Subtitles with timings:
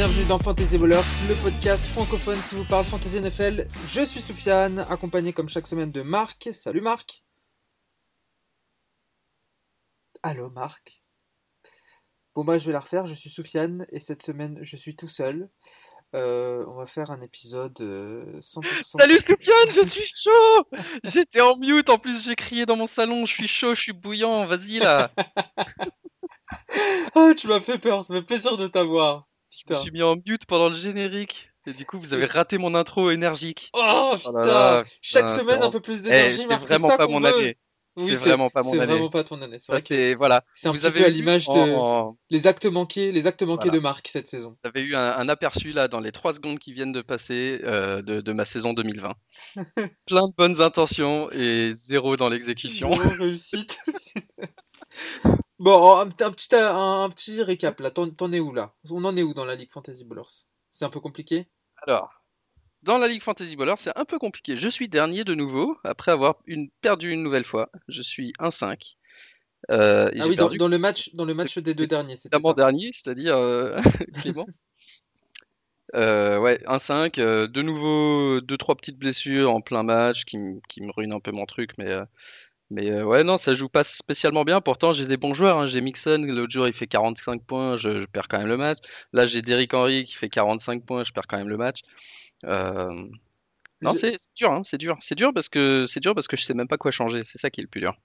[0.00, 3.68] bienvenue dans Fantasy Ballers, le podcast francophone qui vous parle Fantasy NFL.
[3.86, 6.48] Je suis Soufiane, accompagné comme chaque semaine de Marc.
[6.52, 7.22] Salut Marc.
[10.22, 11.02] Allô Marc.
[12.34, 15.06] Bon bah je vais la refaire, je suis Soufiane et cette semaine je suis tout
[15.06, 15.50] seul.
[16.16, 18.82] Euh, on va faire un épisode euh, 100%.
[19.00, 20.66] Salut Soufiane, je suis chaud
[21.04, 23.92] J'étais en mute, en plus j'ai crié dans mon salon, je suis chaud, je suis
[23.92, 25.12] bouillant, vas-y là
[27.14, 29.29] Ah, tu m'as fait peur, ça fait plaisir de t'avoir.
[29.50, 32.56] Je me suis mis en mute pendant le générique, et du coup vous avez raté
[32.58, 33.70] mon intro énergique.
[33.74, 36.96] Oh putain, Oh là, Chaque putain, semaine un peu plus d'énergie, c'est c'est vraiment ça
[36.96, 37.26] pas mon veut.
[37.34, 37.58] année.
[37.96, 38.86] Oui, c'est vraiment pas mon C'est année.
[38.92, 39.58] vraiment pas ton année.
[39.58, 40.44] C'est Ça, vrai que c'est voilà.
[40.54, 43.42] c'est un Vous petit avez peu à l'image de en- les actes manqués, les actes
[43.42, 43.78] manqués Voilà.
[43.78, 44.50] de Marc cette saison.
[44.62, 47.58] Vous avez eu un, un aperçu là dans les 3 secondes qui viennent de passer
[47.64, 49.14] euh, de, de ma saison 2020.
[50.06, 52.90] Plein de bonnes intentions et zéro dans l'exécution.
[52.92, 53.76] Réussite.
[55.60, 57.90] bon, un, un petit, un, un petit récap là.
[57.92, 58.74] T'en es où là?
[58.90, 61.48] On en est où dans la Ligue Fantasy Ballers C'est un peu compliqué?
[61.86, 62.20] Alors,
[62.82, 64.56] dans la Ligue Fantasy Baller, c'est un peu compliqué.
[64.56, 67.70] Je suis dernier de nouveau, après avoir une, perdu une nouvelle fois.
[67.88, 68.96] Je suis 1-5.
[69.70, 72.38] Euh, Ah oui, dans, perdu dans le match, dans le match des deux derniers, c'était
[72.56, 73.76] dernier, c'est-à-dire euh,
[74.22, 74.46] Clément.
[75.94, 77.18] Euh, ouais, 1-5.
[77.18, 80.38] euh, de nouveau, 2-3 petites blessures en plein match qui,
[80.68, 81.72] qui me ruinent un peu mon truc.
[81.78, 82.04] Mais, euh,
[82.70, 84.60] mais euh, ouais, non, ça joue pas spécialement bien.
[84.60, 85.58] Pourtant, j'ai des bons joueurs.
[85.58, 85.66] hein.
[85.66, 88.78] J'ai Mixon, l'autre jour, il fait 45 points, je, je perds quand même le match.
[89.12, 91.80] Là, j'ai Derrick Henry qui fait 45 points, je perds quand même le match.
[92.46, 92.88] Euh,
[93.82, 94.96] non, c'est dur, hein, c'est dur.
[95.00, 97.22] C'est dur parce que c'est dur parce que je sais même pas quoi changer.
[97.24, 97.96] C'est ça qui est le plus dur.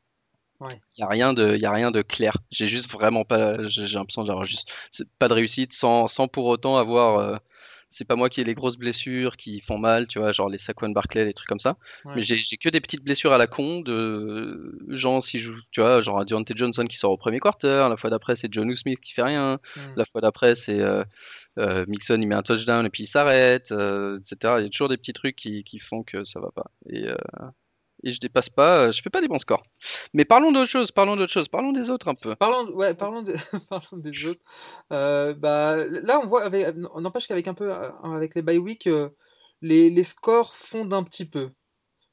[0.61, 0.81] Ouais.
[0.97, 2.37] Il y a rien de, y a rien de clair.
[2.51, 6.27] J'ai juste vraiment pas, j'ai j'ai l'impression d'avoir juste c'est pas de réussite sans, sans
[6.29, 7.17] pour autant avoir.
[7.19, 7.35] euh,
[7.89, 10.57] c'est pas moi qui ai les grosses blessures qui font mal, tu vois, genre les
[10.57, 11.77] Saquon Barclay, les trucs comme ça.
[12.05, 12.13] Ouais.
[12.15, 16.01] Mais j'ai que des petites blessures à la con de gens si je, tu vois,
[16.01, 17.87] genre Deontay Johnson qui sort au premier quarter.
[17.89, 19.59] La fois d'après c'est John Smith qui fait rien.
[19.75, 19.79] Hmm.
[19.95, 21.03] La fois d'après, c'est euh,
[21.57, 24.55] euh, Mixon, il met un touchdown et puis il s'arrête, euh, etc.
[24.59, 26.71] Il y a toujours des petits trucs qui, qui font que ça va pas.
[26.89, 27.15] Et, euh,
[28.05, 29.63] et je dépasse pas, euh, je fais pas des bons scores.
[30.13, 32.35] Mais parlons d'autre chose, parlons d'autre chose, parlons des autres un peu.
[32.35, 33.33] Parlons, ouais, parlons, de-
[33.69, 34.41] parlons des autres.
[34.93, 38.57] Euh, bah, là, on voit, avec, on n'empêche qu'avec un peu, euh, avec les bye
[38.59, 38.87] week,
[39.61, 41.49] les, les scores fondent un petit peu.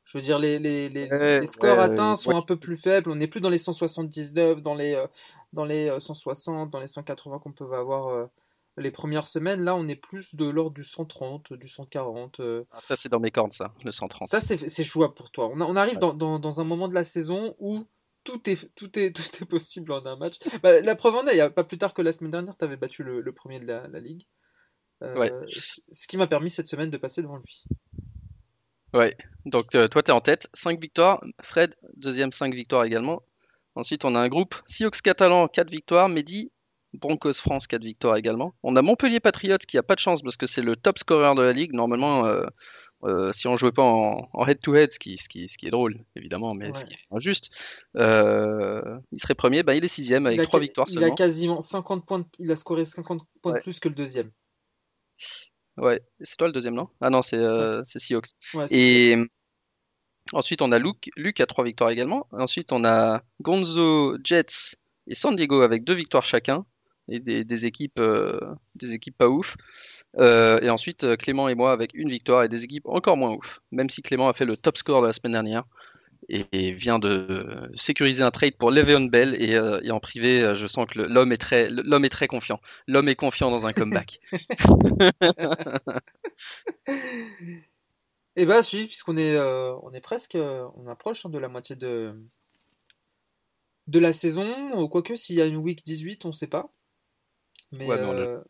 [0.05, 2.37] Je veux dire, les, les, les, Ouais, les scores ouais, atteints sont ouais.
[2.37, 3.09] un peu plus faibles.
[3.11, 5.01] On n'est plus dans les 179, dans les,
[5.53, 8.27] dans les euh, 160, dans les 180 qu'on peut avoir euh,
[8.77, 9.61] les premières semaines.
[9.63, 12.41] Là, on est plus de l'ordre du 130, du 140.
[12.41, 12.65] euh.
[12.73, 14.29] Ah, Ça, c'est dans mes cordes, ça, le 130.
[14.29, 15.51] Ça, c'est jouable pour toi.
[15.53, 16.01] On, a- on arrive Ouais.
[16.01, 17.85] dans, dans, dans un moment de la saison où
[18.25, 20.37] tout est, tout est, tout est possible en un match.
[20.63, 22.57] Bah, la preuve en est, il y a pas plus tard que la semaine dernière,
[22.57, 24.27] tu avais battu le, le premier de la, la ligue.
[25.03, 25.33] Euh, Ouais.
[25.49, 27.65] Ce qui m'a permis cette semaine de passer devant lui.
[28.95, 29.17] Ouais,
[29.47, 31.21] donc euh, toi, t'es en tête, 5 victoires.
[31.41, 33.23] Fred, deuxième, 5 victoires également.
[33.75, 36.09] Ensuite, on a un groupe Seahawks Catalan, 4 victoires.
[36.11, 36.53] Mehdi,
[36.95, 38.55] Broncos France, 4 victoires également.
[38.63, 41.35] On a Montpellier Patriots qui a pas de chance parce que c'est le top scorer
[41.35, 41.73] de la ligue.
[41.73, 42.45] Normalement, euh,
[43.05, 46.05] euh, si on jouait pas en head-to-head, ce qui, ce, qui, ce qui est drôle,
[46.17, 47.51] évidemment, mais ce qui est injuste,
[47.97, 49.63] euh, il serait premier.
[49.63, 52.51] Bah, il est sixième avec 3 ca- victoires il a quasiment 50 points, de- il
[52.51, 54.31] a scoré 50 points de plus que le deuxième.
[55.79, 56.89] Ouais, c'est toi le deuxième, non?
[57.01, 57.39] Ah non, c'est
[57.85, 58.27] Seahawks.
[58.55, 59.17] Ouais, Et
[60.33, 62.27] ensuite, on a Luke, Luke à trois victoires également.
[62.33, 64.77] Ensuite, on a Gonzo, Jets
[65.07, 66.65] et San Diego avec deux victoires chacun.
[67.13, 68.39] Et des, des équipes, euh,
[68.77, 69.57] des équipes pas ouf.
[70.19, 73.35] Euh, et ensuite, euh, Clément et moi avec une victoire et des équipes encore moins
[73.37, 73.61] ouf.
[73.73, 75.65] Même si Clément a fait le top score de la semaine dernière
[76.29, 79.37] et, et vient de sécuriser un trade pour Le'Veon Bell.
[79.41, 82.61] Et, euh, et en privé, je sens que l'homme est très, l'homme est très confiant.
[82.89, 84.21] L'homme est confiant dans un comeback.
[88.37, 91.49] Et bah, si, puisqu'on est, euh, on est presque, euh, on approche hein, de la
[91.49, 92.15] moitié de,
[93.87, 94.89] de la saison.
[94.89, 96.73] Quoique, s'il y a une week 18, on sait pas.
[97.73, 98.43] Mais, Ouais, mais on euh,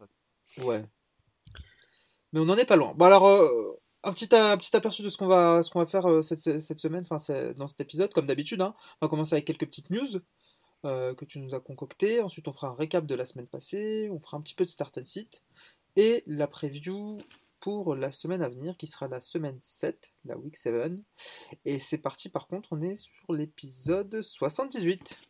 [0.58, 0.84] ouais.
[2.32, 2.92] Mais on n'en est pas loin.
[2.94, 3.48] Bon, alors, euh,
[4.02, 6.60] un petit, un petit aperçu de ce qu'on va, ce qu'on va faire euh, cette,
[6.60, 8.60] cette semaine, enfin, dans cet épisode, comme d'habitude.
[8.60, 8.74] hein.
[9.00, 10.20] On va commencer avec quelques petites news
[10.84, 12.20] que tu nous as concoctées.
[12.22, 14.08] Ensuite, on fera un récap de la semaine passée.
[14.10, 15.40] On fera un petit peu de start and sit.
[15.94, 17.18] Et la preview
[17.60, 20.90] pour la semaine à venir, qui sera la semaine 7, la week 7.
[21.64, 25.20] Et c'est parti, par contre, on est sur l'épisode 78.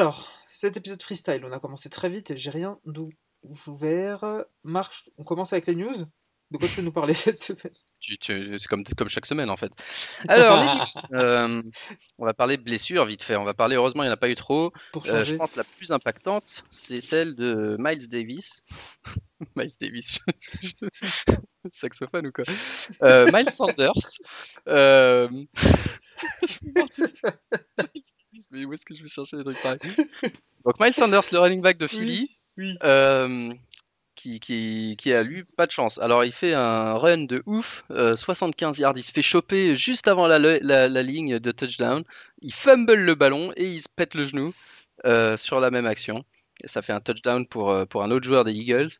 [0.00, 4.24] Alors, cet épisode freestyle, on a commencé très vite et j'ai rien d'ouvert.
[4.64, 5.94] Marche, on commence avec les news.
[6.50, 7.74] De quoi tu veux nous parler cette semaine?
[8.00, 9.70] C'est comme, comme chaque semaine en fait.
[10.28, 11.62] Alors, euh,
[12.16, 13.36] on va parler de blessures vite fait.
[13.36, 14.72] On va parler, heureusement, il n'y en a pas eu trop.
[14.96, 18.62] Euh, je pense que la plus impactante, c'est celle de Miles Davis.
[19.54, 20.18] Miles Davis,
[21.70, 22.44] saxophone ou quoi?
[23.02, 23.92] Euh, Miles Sanders.
[28.50, 29.78] Mais où est-ce que je vais chercher des trucs pareils
[30.64, 32.34] Donc, Miles Sanders, le running back de Philly.
[32.56, 32.76] Oui.
[34.16, 35.98] Qui, qui, a lui pas de chance.
[35.98, 40.26] Alors il fait un run de ouf, 75 yards, il se fait choper juste avant
[40.26, 42.04] la, la, ligne de touchdown,
[42.42, 44.52] il fumble le ballon et il se pète le genou
[45.38, 46.22] sur la même action.
[46.62, 48.90] Et ça fait un touchdown pour, pour un autre joueur des Eagles,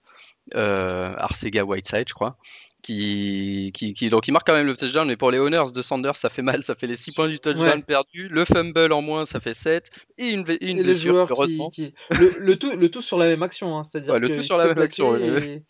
[0.55, 2.39] Arcega Whiteside je crois
[2.83, 6.17] qui, qui, donc il marque quand même le touchdown, mais pour les Owners de Sanders,
[6.17, 9.27] ça fait mal, ça fait les 6 points du touchdown perdu, le fumble en moins,
[9.27, 11.29] ça fait 7, et une, une et blessure,
[11.73, 14.67] qui, Le, tout, le tout sur la même action, hein, c'est-à-dire le tout sur la
[14.67, 15.17] même action.
[15.17, 15.63] Et,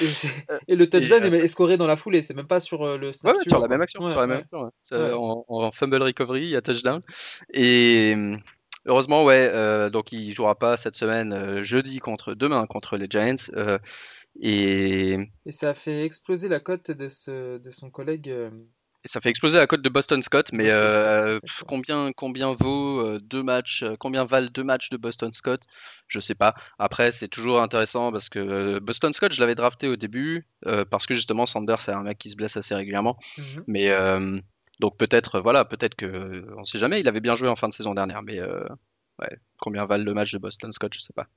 [0.68, 3.36] et, le touchdown est, scoré dans la foulée, c'est même pas sur euh, le snap.
[3.36, 6.56] Ouais, sur la même action, sur la même action en, en, fumble recovery, il y
[6.56, 7.00] a touchdown.
[7.52, 8.14] Et
[8.86, 13.06] heureusement, ouais, euh, donc il jouera pas cette semaine, euh, jeudi contre demain contre les
[13.08, 13.50] Giants.
[14.40, 15.16] Et...
[15.46, 18.28] et ça a fait exploser la cote de, ce, de son collègue.
[18.28, 18.50] Euh,
[19.04, 21.38] et ça fait exploser la cote de Boston Scott, mais euh,
[21.68, 25.62] combien, combien vaut euh, deux matchs, combien valent deux matchs de Boston Scott?
[26.08, 26.54] Je sais pas.
[26.78, 30.48] Après, c'est toujours intéressant parce que Boston Scott, je l'avais drafté au début
[30.90, 33.18] parce que justement Sanders c'est un mec qui se blesse assez régulièrement.
[33.36, 33.64] Mhm.
[33.66, 33.90] Mais
[34.80, 37.00] donc peut-être, voilà, peut-être que, on sait jamais.
[37.00, 40.32] Il avait bien joué en fin de saison dernière, mais ouais, combien valent le match
[40.32, 41.28] de Boston Scott Je sais pas.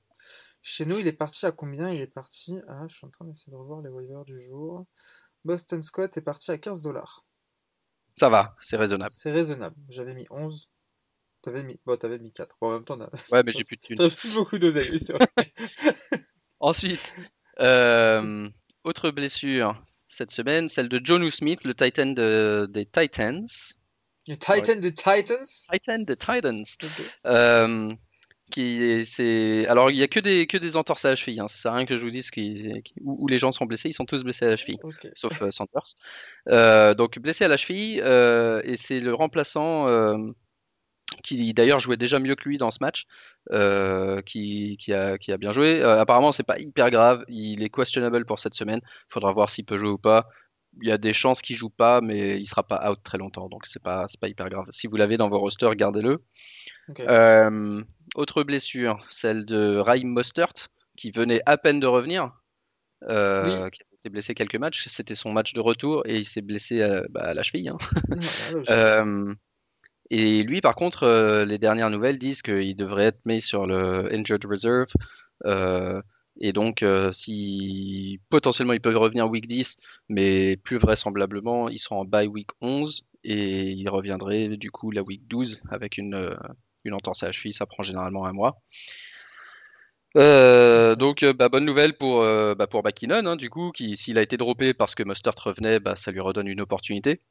[0.69, 1.89] Chez nous, il est parti à combien?
[1.89, 2.85] Il est parti à.
[2.89, 4.85] Je suis en train d'essayer de revoir les waivers du jour.
[5.45, 7.23] Boston Scott est parti à 15 dollars.
[8.17, 9.13] Ça va, c'est raisonnable.
[9.13, 9.77] C'est raisonnable.
[9.87, 10.69] J'avais mis 11.
[11.41, 11.79] T'avais mis...
[11.85, 12.57] Bon, t'avais mis 4.
[12.59, 12.99] Bon, en même temps,
[13.31, 13.95] Ouais, mais j'ai plus de thunes.
[13.95, 15.53] T'as plus beaucoup d'oseille, c'est vrai.
[16.59, 17.15] Ensuite,
[17.61, 18.49] euh,
[18.83, 22.07] autre blessure cette semaine, celle de Jonu Smith, le Titan
[22.67, 23.47] des Titans.
[24.27, 25.47] Le Titan des Titans?
[25.71, 26.65] Titan des Titans.
[27.25, 27.95] Euh,
[28.51, 31.47] qui c'est alors il y a que des que des entorses à la cheville hein.
[31.47, 33.89] ça sert à rien que je vous dise qui, où, les gens sont blessés.
[33.89, 34.79] Ils sont tous blessés à la cheville
[35.15, 35.95] sauf euh, Sanders.
[36.49, 39.87] Euh, donc blessé à la cheville euh, et c'est le remplaçant
[41.23, 43.05] qui d'ailleurs jouait déjà mieux que lui dans ce match
[44.25, 45.81] qui, qui, a, qui a bien joué.
[45.81, 47.25] Apparemment c'est pas hyper grave.
[47.27, 48.81] Il est questionable pour cette semaine.
[49.09, 50.27] Faudra voir s'il peut jouer ou pas
[50.81, 53.49] il y a des chances qu'il joue pas mais il sera pas out très longtemps
[53.49, 56.21] donc c'est pas pas hyper grave si vous l'avez dans vos rosters gardez-le
[58.15, 62.31] autre blessure, celle de Raheem Mostert, qui venait à peine de revenir,
[63.03, 64.87] euh, qui a été blessé quelques matchs.
[64.87, 67.69] C'était son match de retour et il s'est blessé à, bah, la cheville.
[67.69, 67.77] Hein.
[68.69, 69.33] Euh,
[70.09, 74.11] et lui, par contre, euh, les dernières nouvelles disent qu'il devrait être mis sur le
[74.13, 74.87] Injured Reserve.
[76.39, 79.77] Et donc, si potentiellement il peut revenir week 10,
[80.09, 85.03] mais plus vraisemblablement, ils sont en bye week 11 et il reviendrait du coup la
[85.03, 86.37] week 12 avec une
[86.87, 88.61] une entorse à la cheville, ça prend généralement un mois.
[90.15, 94.17] Euh, donc, euh, bah, bonne nouvelle pour, euh, bah, pour hein, du coup, qui s'il
[94.17, 97.21] a été droppé parce que Mustard revenait, bah, ça lui redonne une opportunité.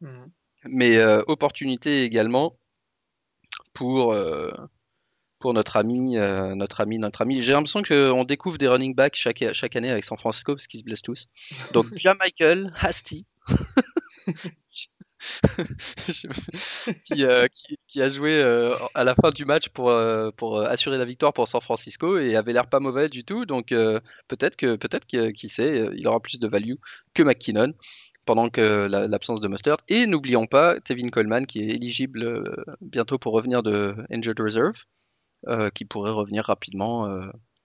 [0.00, 0.30] Mhm.
[0.64, 2.56] Mais opportunité également
[3.74, 4.14] pour,
[5.42, 6.14] pour notre ami,
[6.56, 7.42] notre ami, notre ami.
[7.42, 10.80] J'ai l'impression qu'on découvre des running backs chaque, chaque année avec San Francisco parce qu'ils
[10.80, 11.28] se blessent tous.
[11.72, 13.26] Donc, Jean Michael Hasty.
[17.12, 17.46] Euh,
[17.88, 21.32] qui, a joué euh, à la fin du match pour, euh, pour assurer la victoire
[21.32, 23.44] pour San Francisco et avait l'air pas mauvais du tout.
[23.44, 23.68] Donc
[24.28, 26.74] peut-être que peut-être qui sait, il aura plus de value
[27.14, 27.74] que McKinnon
[28.24, 29.78] pendant que l'absence de Mustard.
[29.88, 34.84] Et n'oublions pas Tevin Coleman qui est éligible bientôt pour revenir de Injured Reserve,
[35.74, 37.08] qui pourrait revenir rapidement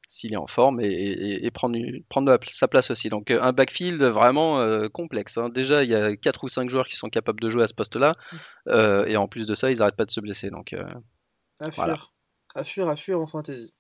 [0.08, 1.78] s'il est en forme et, prendre,
[2.10, 3.10] prendre sa place aussi.
[3.10, 5.38] Donc euh, un backfield vraiment euh, complexe.
[5.38, 5.50] Hein.
[5.50, 7.74] Déjà, il y a 4 ou 5 joueurs qui sont capables de jouer à ce
[7.74, 8.16] poste-là.
[8.68, 10.50] Euh, et en plus de ça, ils n'arrêtent pas de se blesser.
[10.50, 10.74] Donc,
[11.60, 12.14] à fuir.
[12.56, 13.74] À fuir, à fuir en fantasy.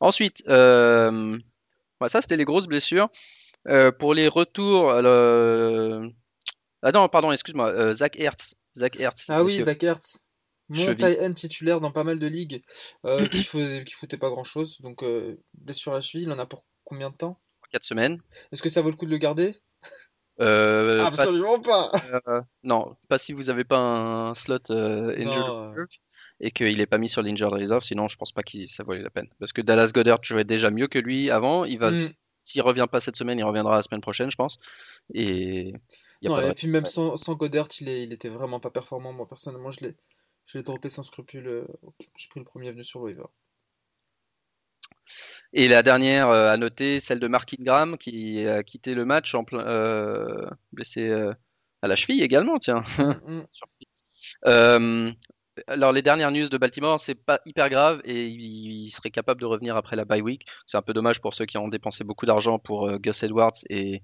[0.00, 1.10] Ensuite, ça
[2.20, 3.08] c'était les grosses blessures.
[3.98, 4.90] pour les retours,
[6.84, 8.56] ah non, pardon, excuse-moi, Zach Hertz.
[8.76, 9.30] Zach Hertz.
[9.30, 10.18] Ah oui, Zach Hertz
[10.72, 12.62] mon tie titulaire dans pas mal de ligues
[13.04, 14.80] euh, qui, faisait, qui foutait pas grand chose.
[14.80, 17.40] Donc, euh, blessure à la cheville, il en a pour combien de temps?
[17.72, 18.20] 4 semaines.
[18.52, 19.54] Est-ce que ça vaut le coup de le garder?
[20.40, 21.90] Euh, Absolument pas,
[22.62, 25.86] Non, pas si vous avez pas un slot injured reserve
[26.40, 29.02] et qu'il est pas mis sur l'injured reserve, sinon je pense pas que ça valait
[29.02, 29.28] la peine.
[29.38, 31.90] Parce que Dallas Goddard jouait déjà mieux que lui avant, il va.
[31.90, 32.12] Mm.
[32.44, 34.58] S'il revient pas cette semaine, il reviendra la semaine prochaine, je pense.
[35.14, 35.72] Et,
[36.22, 39.12] et puis même sans, sans Goddard, il, est, il était vraiment pas performant.
[39.12, 39.96] Moi personnellement, je l'ai,
[40.52, 41.46] je l'ai droppé sans scrupule.
[41.46, 41.66] Euh,
[42.16, 43.30] j'ai pris le premier venu sur le.
[45.52, 49.44] Et la dernière à noter, celle de Mark Ingram qui a quitté le match en
[49.44, 51.10] plein, blessé
[51.82, 52.84] à la cheville également, tiens.
[52.98, 53.46] Mm,
[54.46, 55.12] mm.
[55.66, 59.46] alors les dernières news de Baltimore, c'est pas hyper grave et il, serait capable de
[59.46, 60.46] revenir après la bye week.
[60.66, 64.02] C'est un peu dommage pour ceux qui ont dépensé beaucoup d'argent pour Gus Edwards et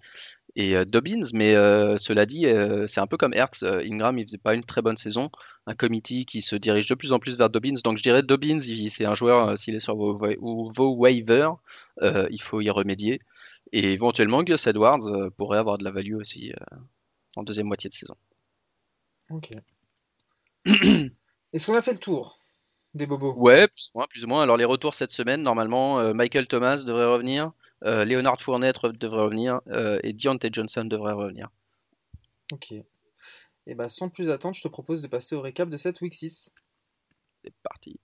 [0.58, 1.24] et euh, Dobbins.
[1.32, 3.62] Mais euh, cela dit, euh, c'est un peu comme Hertz.
[3.62, 5.30] Ingram, il faisait pas une très bonne saison.
[5.66, 7.74] Un committee qui se dirige de plus en plus vers Dobbins.
[7.84, 11.56] Donc je dirais Dobbins, c'est un joueur, s'il est sur vos, vos waivers,
[12.02, 13.20] il faut y remédier.
[13.72, 16.52] Et éventuellement, Gus Edwards pourrait avoir de la value aussi
[17.36, 18.16] en deuxième moitié de saison.
[19.30, 19.50] Ok.
[21.52, 22.38] Est-ce qu'on a fait le tour
[22.94, 23.34] des bobos?
[23.34, 24.42] Ouais, plus ou moins, plus ou moins.
[24.42, 27.52] Alors les retours cette semaine, normalement, Michael Thomas devrait revenir.
[27.84, 31.48] Euh, Leonard Fournette devrait revenir euh, et Deontay Johnson devrait revenir.
[32.52, 32.72] Ok.
[33.66, 36.14] Et bah sans plus attendre, je te propose de passer au récap de cette week
[36.14, 36.54] 6.
[37.44, 38.00] C'est parti.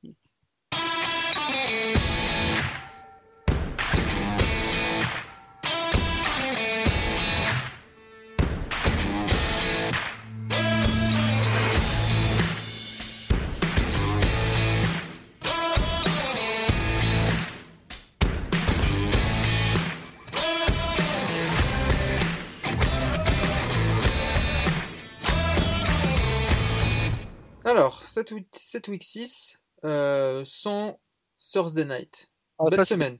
[28.16, 28.46] Alors, cette week,
[28.88, 31.00] week 6, euh, sans
[31.38, 32.30] Thursday Night.
[32.58, 33.18] Ah, Belle semaine.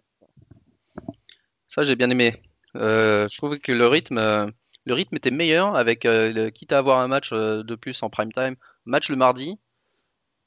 [1.67, 2.43] Ça, j'ai bien aimé.
[2.77, 4.49] Euh, je trouvais que le rythme, euh,
[4.85, 6.07] le rythme était meilleur avec,
[6.55, 9.59] quitte à avoir un match de plus en prime time, match le mardi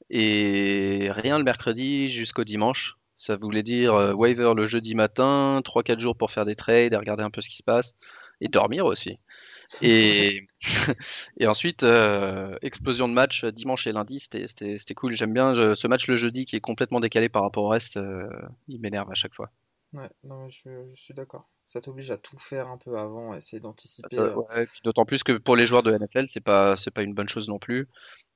[0.08, 2.96] et rien le mercredi jusqu'au dimanche.
[3.16, 7.22] Ça voulait dire waiver le jeudi matin, 3-4 jours pour faire des trades et regarder
[7.22, 7.94] un peu ce qui se passe
[8.40, 9.18] et dormir aussi.
[9.82, 10.46] Et,
[11.38, 15.14] et ensuite, euh, explosion de match euh, dimanche et lundi, c'était cool.
[15.14, 17.96] J'aime bien ce match le jeudi qui est complètement décalé par rapport au reste.
[17.96, 18.28] Euh,
[18.66, 19.50] il m'énerve à chaque fois.
[19.94, 21.48] Ouais, non, je, suis d'accord.
[21.64, 24.18] Ça t'oblige à tout faire un peu avant, essayer d'anticiper.
[24.84, 27.58] D'autant plus que pour les joueurs de NFL, c'est pas pas une bonne chose non
[27.58, 27.88] plus.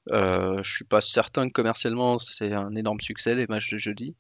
[0.06, 4.16] je suis pas certain que commercialement c'est un énorme succès les matchs de jeudi.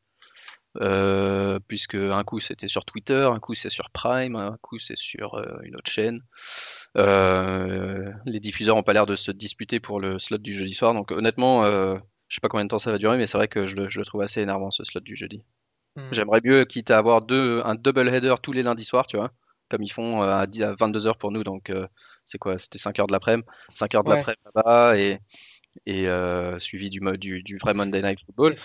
[1.68, 5.42] Puisque un coup c'était sur Twitter, un coup c'est sur Prime, un coup c'est sur
[5.64, 6.22] une autre chaîne.
[6.98, 10.92] Euh, les diffuseurs n'ont pas l'air de se disputer pour le slot du jeudi soir.
[10.94, 11.96] Donc honnêtement, euh,
[12.28, 14.04] je sais pas combien de temps ça va durer, mais c'est vrai que je le,
[14.04, 15.42] trouve assez énervant ce slot du jeudi.
[15.96, 16.08] Hmm.
[16.12, 19.32] J'aimerais mieux, quitte à avoir deux, un double header tous les lundis soirs, tu vois,
[19.68, 21.44] comme ils font euh, à, 22h pour nous.
[21.44, 21.72] Donc
[22.24, 22.58] c'est quoi?
[22.58, 25.18] C'était 5h de l'après-midi, 5h de l'après-midi là-bas et,
[25.86, 26.06] et
[26.58, 28.56] suivi du, du, du, vrai Monday Night Football.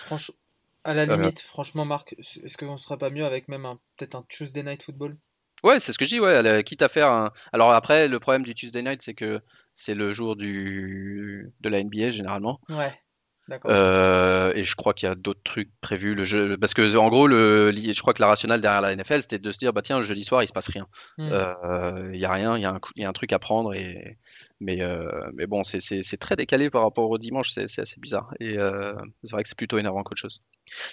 [0.84, 3.66] À la limite, franchement, Marc, est-ce qu'on ne sera pas mieux avec même
[3.96, 5.18] peut-être un Tuesday Night Football?
[5.64, 7.32] Ouais, c'est ce que je dis, ouais, quitte à faire un...
[7.52, 9.40] Alors après, le problème du Tuesday Night, c'est que
[9.74, 11.52] c'est le jour du...
[11.60, 12.60] de la NBA, généralement.
[12.68, 12.92] Ouais.
[13.66, 16.14] Euh, et je crois qu'il y a d'autres trucs prévus.
[16.14, 16.56] Le jeu...
[16.58, 17.72] Parce que, en gros, le...
[17.74, 20.02] je crois que la rationale derrière la NFL, c'était de se dire, bah tiens, le
[20.02, 20.86] jeudi soir, il se passe rien.
[21.16, 21.28] Hmm.
[21.32, 22.80] Euh, il y a rien, il y, a un...
[22.96, 23.74] y a un truc à prendre.
[23.74, 24.18] Et...
[24.60, 28.32] Mais, euh, Mais bon, c'est très décalé par rapport au dimanche, c'est assez bizarre.
[28.40, 28.56] Et
[29.24, 30.42] c'est vrai que c'est plutôt énervant qu'autre chose.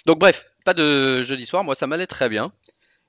[0.06, 2.52] Donc bref, pas de jeudi soir, moi ça m'allait très bien.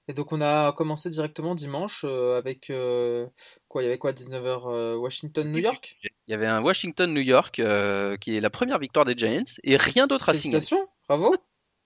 [0.10, 3.28] Et donc on a commencé directement dimanche euh, avec euh,
[3.68, 5.98] quoi Il y avait quoi 19h euh, Washington New York?
[6.04, 9.76] Il y avait un Washington New York qui est la première victoire des Giants et
[9.76, 10.66] rien d'autre à signaler.
[11.08, 11.36] bravo.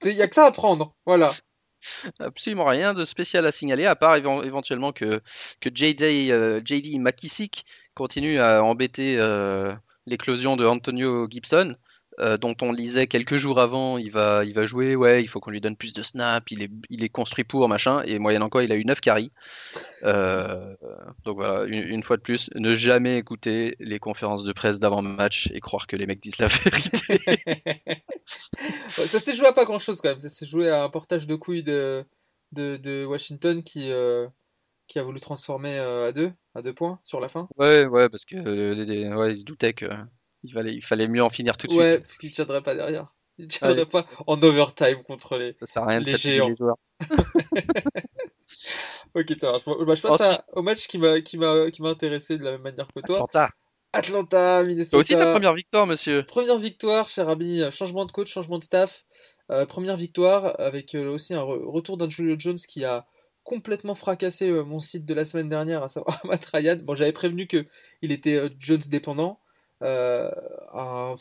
[0.03, 1.33] Il n'y a que ça à prendre, voilà.
[2.19, 5.21] Absolument rien de spécial à signaler, à part éventuellement que,
[5.59, 9.17] que JD, JD McKissick continue à embêter
[10.05, 11.75] l'éclosion de Antonio Gibson.
[12.21, 15.39] Euh, dont on lisait quelques jours avant, il va, il va jouer, ouais, il faut
[15.39, 18.49] qu'on lui donne plus de snaps, il est, il est construit pour, machin, et moyennant
[18.49, 19.31] quoi, il a eu 9 carries.
[20.03, 20.75] Euh,
[21.25, 25.59] donc voilà, une, fois de plus, ne jamais écouter les conférences de presse d'avant-match et
[25.61, 27.19] croire que les mecs disent la vérité.
[28.87, 31.33] ça s'est joué à pas grand-chose quand même, ça s'est joué à un portage de
[31.33, 32.05] couilles de,
[32.51, 34.27] de, Washington qui, euh,
[34.87, 37.47] qui a voulu transformer à deux, à deux points sur la fin.
[37.57, 39.87] Ouais, ouais, parce que ouais, il se doutait que
[40.43, 41.83] il fallait, il fallait mieux en finir tout de suite.
[41.83, 43.13] Ouais, parce qu'il ne tiendrait pas derrière.
[43.38, 46.50] Il ne tiendrait pas en overtime contre les, ça sert à rien les géants.
[46.50, 46.55] Les
[49.15, 49.65] ok, ça marche.
[49.65, 53.17] Bah, je passe au match qui m'a, intéressé de la même manière que toi.
[53.17, 53.50] Atlanta.
[53.93, 54.98] Atlanta, Minnesota.
[54.98, 56.24] aussi ta première victoire, monsieur.
[56.24, 57.62] Première victoire, cher ami.
[57.71, 59.03] Changement de coach, changement de staff.
[59.51, 63.05] Euh, première victoire avec euh, aussi un retour d'un Julio Jones qui a
[63.43, 66.77] complètement fracassé euh, mon site de la semaine dernière, à savoir Matt Ryan.
[66.81, 67.65] Bon, j'avais prévenu que
[68.01, 69.40] il était Jones dépendant.
[69.81, 70.31] Euh,
[70.73, 71.15] un,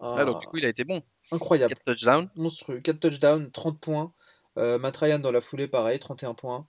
[0.00, 1.02] ah, donc du coup, il a été bon.
[1.32, 1.74] Incroyable.
[1.74, 2.30] 4 touchdowns.
[2.36, 2.80] Monstrueux.
[2.80, 4.12] 4 touchdowns, 30 points.
[4.58, 6.66] Euh, Matt Ryan dans la foulée, pareil, 31 points.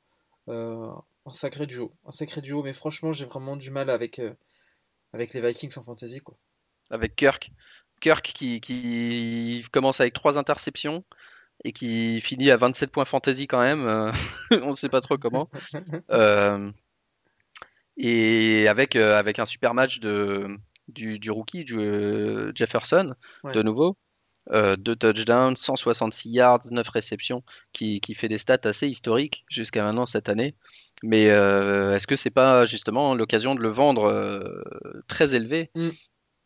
[0.49, 0.89] Euh,
[1.25, 1.93] un sacré duo.
[2.05, 4.33] Un sacré duo, mais franchement, j'ai vraiment du mal avec, euh,
[5.13, 6.19] avec les Vikings en fantasy.
[6.19, 6.37] Quoi.
[6.89, 7.51] Avec Kirk.
[7.99, 11.03] Kirk qui, qui commence avec 3 interceptions
[11.63, 13.85] et qui finit à 27 points fantasy quand même.
[13.85, 14.11] euh,
[14.63, 15.49] on ne sait pas trop comment.
[17.97, 20.47] Et avec, euh, avec un super match de,
[20.87, 23.53] du, du rookie du, euh, Jefferson, Ouais.
[23.53, 23.97] de nouveau.
[24.51, 29.83] Euh, deux touchdowns, 166 yards, 9 réceptions, qui, qui fait des stats assez historiques jusqu'à
[29.83, 30.55] maintenant cette année.
[31.03, 34.63] Mais euh, est-ce que c'est pas justement l'occasion de le vendre
[35.07, 35.69] très élevé?
[35.75, 35.89] Mm.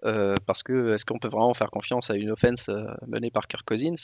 [0.03, 3.47] Euh, parce que est-ce qu'on peut vraiment faire confiance à une offense euh, menée par
[3.47, 3.95] Kirk Cousins?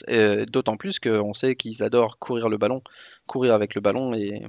[0.46, 2.82] D'autant plus qu'on sait qu'ils adorent courir le ballon,
[3.26, 4.44] courir avec le ballon et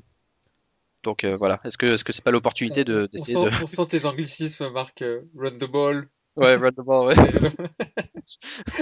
[1.03, 1.59] donc euh, voilà.
[1.63, 4.05] Est-ce que est-ce que c'est pas l'opportunité de On d'essayer sent, de on sent tes
[4.05, 5.01] anglicismes, Marc.
[5.01, 6.09] euh, run the ball.
[6.35, 7.15] ouais run the ball, ouais.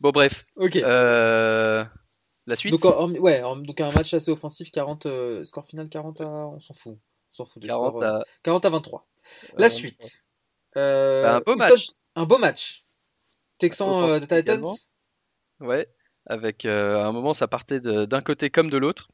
[0.00, 0.76] Bon bref, ok.
[0.76, 1.84] Euh,
[2.46, 2.72] la suite.
[2.72, 6.24] Donc, en- ouais, en- donc un match assez offensif, 40, euh, score final 40 à.
[6.26, 6.98] On s'en fout.
[7.32, 8.02] On s'en fout du 40 score.
[8.02, 9.06] euh, à- 40 à 23.
[9.56, 10.22] La euh, suite.
[10.76, 11.86] Euh, Bah, un beau Houston- match.
[12.16, 12.84] Un beau match.
[13.58, 14.64] Texan euh, Titans.
[15.60, 15.88] Ouais,
[16.26, 19.08] avec euh, à un moment ça partait d'un côté comme de l'autre,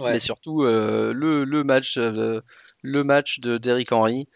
[0.00, 0.12] Ouais.
[0.12, 2.40] mais surtout euh, le, le match euh,
[2.82, 4.28] le match de Derrick Henry,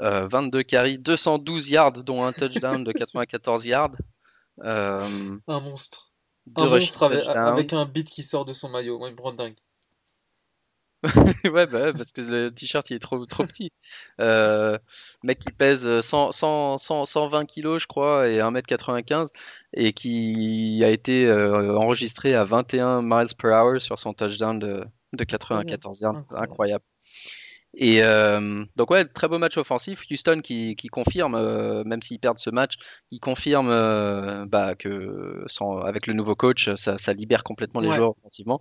[0.00, 3.96] euh, 22 carries, 212 yards dont un touchdown de 94 yards,
[4.62, 6.12] euh, Un monstre.
[6.56, 8.98] Un monstre avec, avec un beat qui sort de son maillot.
[8.98, 9.54] Moi, il me rend dingue.
[11.44, 13.70] ouais, bah ouais, parce que le t-shirt il est trop, trop petit.
[14.20, 14.78] Euh,
[15.22, 19.28] mec qui pèse 100, 100, 100, 120 kilos, je crois, et 1m95,
[19.74, 24.84] et qui a été euh, enregistré à 21 miles per hour sur son touchdown de,
[25.12, 26.24] de 94 yards.
[26.30, 26.84] Incroyable.
[27.76, 30.04] Et euh, donc, ouais, très beau match offensif.
[30.10, 32.74] Houston qui, qui confirme, euh, même s'ils perdent ce match,
[33.10, 37.88] ils confirment euh, bah, que sans, avec le nouveau coach, ça, ça libère complètement les
[37.88, 37.96] Ouais.
[37.96, 38.60] joueurs offensivement.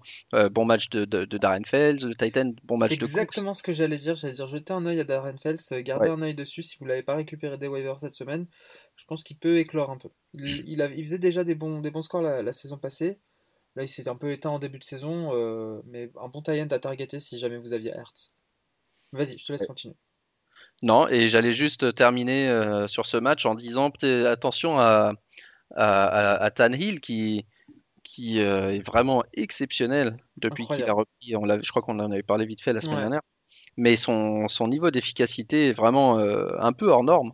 [0.54, 3.10] Bon match de, de, de Darren Fells, le Titan, bon match C'est de Cooks.
[3.12, 4.16] exactement ce que j'allais dire.
[4.16, 6.16] J'allais dire jeter un œil à Darren Fels, garder Ouais.
[6.16, 8.48] un œil dessus si vous l'avez pas récupéré des waivers cette semaine.
[8.96, 10.10] Je pense qu'il peut éclore un peu.
[10.34, 13.20] Il, il, a- il faisait déjà des bons, des bons scores la, la saison passée.
[13.76, 15.32] Là, il s'est un peu éteint en début de saison,
[15.88, 18.32] mais un bon tie-end à targeter si jamais vous aviez Hertz.
[19.14, 19.68] Vas-y, je te laisse Ouais.
[19.68, 19.96] continuer.
[20.82, 23.92] Non, et j'allais juste terminer euh, sur ce match en disant
[24.26, 25.14] attention à,
[25.76, 27.46] à, à, à Tannehill qui,
[28.04, 31.36] qui euh, est vraiment exceptionnel depuis qu'il a repris.
[31.36, 33.02] On je crois qu'on en avait parlé vite fait la semaine Ouais.
[33.02, 33.22] dernière.
[33.78, 37.32] Mais son, son niveau d'efficacité est vraiment euh, un peu hors norme.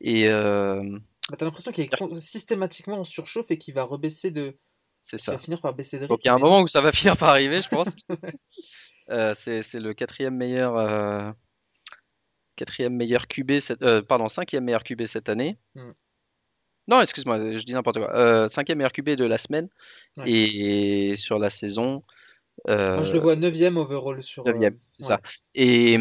[0.00, 4.56] Et Bah, T'as l'impression qu'il est systématiquement en surchauffe et qu'il va rebaisser de,
[5.02, 5.44] c'est qu'il va ça.
[5.44, 7.28] finir par baisser de Donc il y a un moment où ça va finir par
[7.28, 7.94] arriver, je pense.
[9.10, 11.30] Euh, c'est le quatrième meilleur, euh,
[12.56, 15.58] quatrième meilleur QB, cette, euh, pardon, cinquième meilleur QB cette année.
[15.74, 15.88] Mm.
[16.88, 18.14] Non, excuse-moi, je dis n'importe quoi.
[18.16, 19.68] Euh, cinquième meilleur QB de la semaine
[20.16, 20.30] Ouais.
[20.30, 22.02] et sur la saison.
[22.68, 24.44] euh, Moi, je le vois 9ème overall sur.
[24.44, 25.08] neuvième, c'est ouais.
[25.08, 25.20] ça.
[25.54, 25.96] Et,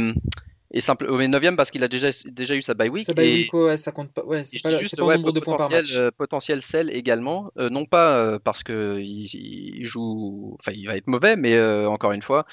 [0.71, 3.05] et simple, mais neuvième parce qu'il a déjà, déjà eu sa bye week.
[3.05, 4.23] Ça bye et, week, ouais, ça compte pas.
[4.23, 5.95] Ouais, c'est pas, juste, pas ouais, nombre de points par match.
[5.95, 7.51] euh, potentiel sell également.
[7.58, 11.60] Euh, non pas euh, parce que il, il joue, enfin il va être mauvais, mais
[11.86, 12.45] encore une fois,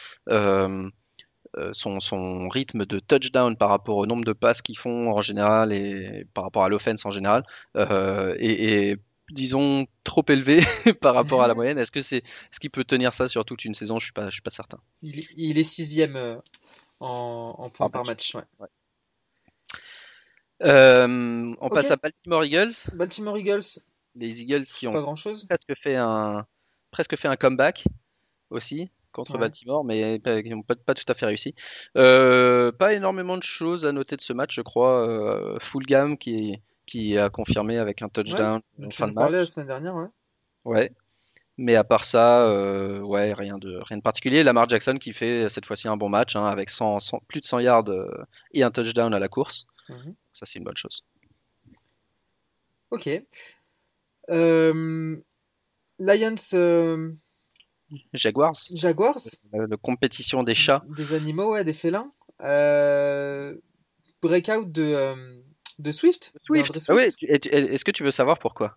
[1.73, 5.73] son, son rythme de touchdown par rapport au nombre de passes qu'ils font en général
[5.73, 8.97] et par rapport à l'offense en général est,
[9.31, 10.61] disons trop élevé
[11.01, 11.79] par rapport à la moyenne.
[11.79, 13.99] Est-ce que c'est, est-ce qu'il peut tenir ça sur toute une saison?
[13.99, 14.79] Je suis pas, je suis pas certain.
[15.03, 16.17] Il, est- il est sixième
[17.01, 18.35] en, en points Par match.
[18.35, 18.43] ouais.
[20.63, 22.73] Euh, on passe à Baltimore Eagles.
[22.95, 23.81] Baltimore Eagles,
[24.15, 25.45] Les Eagles qui pas ont grand chose.
[25.47, 26.47] presque fait un,
[26.91, 27.85] presque fait un comeback
[28.51, 29.39] aussi contre Ouais.
[29.41, 31.55] Baltimore, mais pas- qui n'ont pas, pas tout à fait réussi.
[31.97, 35.07] Euh, pas énormément de choses à noter de ce match, je crois.
[35.07, 39.37] Euh, Fulgham qui, qui a confirmé avec un touchdown en Tu fin en de parlais
[39.39, 39.41] match.
[39.41, 40.07] la semaine dernière, ouais.
[40.65, 40.93] Ouais.
[41.59, 44.43] Mais à part ça, euh, ouais, rien de, rien de particulier.
[44.43, 47.47] Lamar Jackson qui fait cette fois-ci un bon match hein, avec 100, 100 plus de
[47.47, 48.09] 100 yards euh,
[48.53, 49.67] et un touchdown à la course.
[49.89, 50.15] Mhm.
[50.35, 51.05] Ça, c'est une bonne chose.
[52.91, 53.09] Ok.
[54.31, 55.17] Euh,
[55.99, 57.13] Lions, euh,
[58.13, 59.21] Jaguars, Jaguars,
[59.53, 60.85] de compétition des chats.
[60.97, 62.13] des animaux, ouais, des félins.
[62.43, 63.57] Euh,
[64.21, 65.37] breakout de, euh,
[65.79, 66.33] de Swift.
[66.45, 66.73] Swift.
[66.89, 68.77] Ah tu- Est-ce que tu veux savoir pourquoi?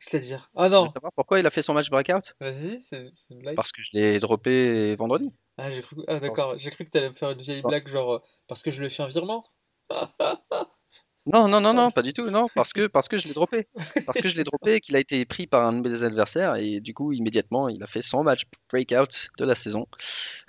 [0.00, 0.50] C'est-à-dire?
[0.56, 2.34] Ah non, veux savoir pourquoi il a fait son match breakout?
[2.40, 3.54] vas-y, c'est une blague.
[3.54, 5.30] Parce que je l'ai droppé vendredi.
[5.58, 5.96] Ah, j'ai cru...
[6.08, 8.70] ah d'accord, j'ai cru que t'allais me faire une vieille blague, genre, euh, parce que
[8.70, 9.44] je lui ai fait un virement.
[11.26, 12.30] Non, non, non, non, pas du tout.
[12.30, 13.68] Non, parce que, parce que je l'ai droppé.
[14.06, 16.56] Parce que je l'ai droppé et qu'il a été pris par un de mes adversaires.
[16.56, 19.86] Et du coup, immédiatement, il a fait son match breakout de la saison.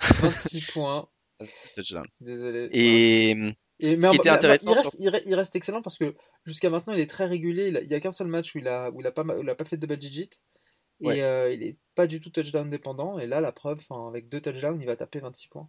[0.00, 1.08] 26 points,
[2.20, 2.70] désolé.
[2.72, 6.14] Et Et, mais, il, reste, il re- il reste excellent parce que
[6.46, 7.68] jusqu'à maintenant il est très régulier.
[7.82, 9.42] Il n'y a, qu'un seul match où il a, où il a, pas, ma- où
[9.42, 10.30] il a pas fait de double digit.
[11.00, 11.20] Et Ouais.
[11.20, 13.18] euh, il est pas du tout touchdown dépendant.
[13.18, 15.68] Et là, la preuve, avec deux touchdowns, il va taper 26 points.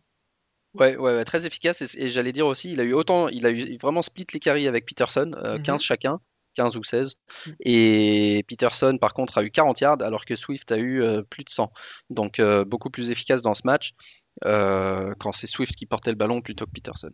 [0.76, 1.82] ouais, ouais, ouais, très efficace.
[1.82, 4.40] Et, et j'allais dire aussi, il a eu autant, il a eu vraiment split les
[4.40, 5.64] carries avec Peterson, euh, Mhm.
[5.64, 6.20] 15 chacun.
[6.56, 7.16] 15 ou 16.
[7.62, 11.50] Et Peterson, par contre, a eu 40 yards, alors que Swift a eu plus de
[11.50, 11.74] 100.
[12.12, 13.96] Donc, beaucoup plus efficace dans ce match
[14.44, 17.10] quand c'est Swift qui portait le ballon plutôt que Peterson.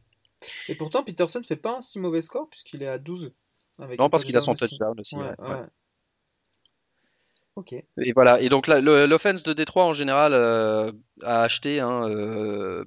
[0.68, 3.32] Et pourtant, Peterson fait pas un si mauvais score, puisqu'il est à 12.
[3.98, 5.16] non, parce qu'il a son touchdown aussi.
[5.16, 5.36] Ouais.
[7.98, 8.40] Et voilà.
[8.40, 12.08] Et donc l'offense de Détroit en général a acheté hein,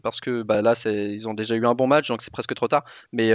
[0.02, 2.68] parce que bah, là ils ont déjà eu un bon match donc c'est presque trop
[2.68, 2.84] tard.
[3.12, 3.34] Mais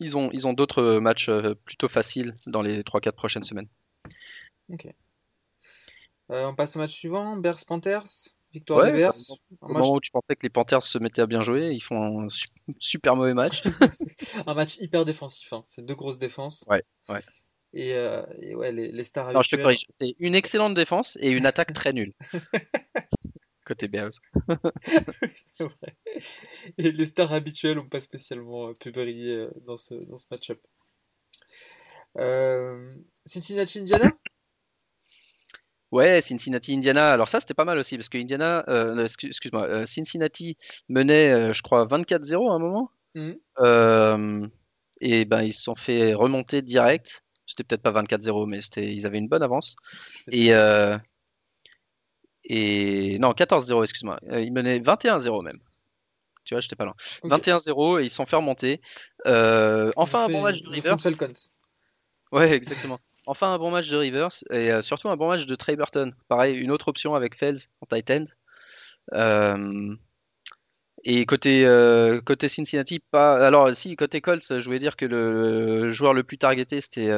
[0.00, 3.68] ils ont, ils ont d'autres matchs euh, plutôt faciles dans les 3-4 prochaines semaines.
[4.72, 4.86] Ok.
[6.30, 9.14] Euh, on passe au match suivant, Bears Panthers, victoire des Bears.
[9.60, 12.22] Au moment où tu pensais que les Panthers se mettaient à bien jouer, ils font
[12.24, 12.26] un
[12.78, 13.62] super mauvais match.
[14.46, 15.64] un match hyper défensif, hein.
[15.66, 16.64] c'est deux grosses défenses.
[16.68, 17.22] Ouais, ouais.
[17.72, 21.30] Et, euh, ouais, les, les stars Alors, je te corrige, c'est une excellente défense et
[21.30, 22.12] une attaque très nulle.
[23.70, 24.10] côté Bears.
[26.78, 30.26] Et les stars habituelles n'ont pas spécialement euh, pu briller euh, dans ce, dans ce
[30.30, 30.60] match-up.
[32.18, 32.92] Euh,
[33.24, 34.12] Cincinnati Indiana
[35.92, 37.12] Ouais, Cincinnati Indiana.
[37.12, 38.64] Alors ça c'était pas mal aussi parce que Indiana,
[39.04, 40.56] excuse-moi, Cincinnati
[40.88, 42.90] menait, je crois 24-0 à un moment.
[43.16, 44.46] Mmh.
[45.00, 47.24] et ben ils se sont fait remonter direct.
[47.46, 49.74] C'était peut-être pas 24-0, mais c'était, ils avaient une bonne avance.
[50.30, 50.54] Et
[52.50, 54.18] et non, 14-0, excuse-moi.
[54.30, 55.60] Euh, ils menaient 21-0 même.
[56.44, 56.94] Tu vois, j'étais pas loin.
[57.22, 58.80] 21-0 et ils sont fait remonter.
[59.26, 60.96] Euh, enfin un bon match de Rivers.
[62.32, 62.98] Ouais, exactement.
[63.30, 66.14] Enfin un bon match de Rivers et euh, surtout un bon match de Trey Burton.
[66.28, 68.24] Pareil, une autre option avec Fels en tight end.
[71.04, 71.64] et côté,
[72.26, 73.46] côté Cincinnati, pas.
[73.46, 77.10] Alors, si, côté Colts, je voulais dire que le joueur le plus targeté, c'était.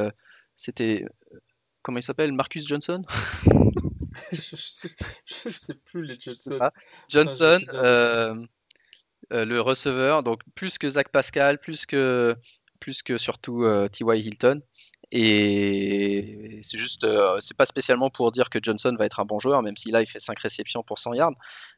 [0.56, 1.06] c'était
[1.82, 3.02] comment il s'appelle Marcus Johnson?
[4.32, 4.90] Je, sais,
[5.50, 6.58] sais, plus les Johnson.
[7.08, 8.46] Johnson, euh,
[9.32, 12.36] euh, le receveur, donc plus que Zach Pascal, plus que,
[12.78, 14.26] plus que surtout euh, T.Y.
[14.26, 14.62] Hilton.
[15.14, 19.38] Et c'est juste, euh, c'est pas spécialement pour dire que Johnson va être un bon
[19.38, 21.34] joueur, même si là il fait 5 réceptions pour 100 yards.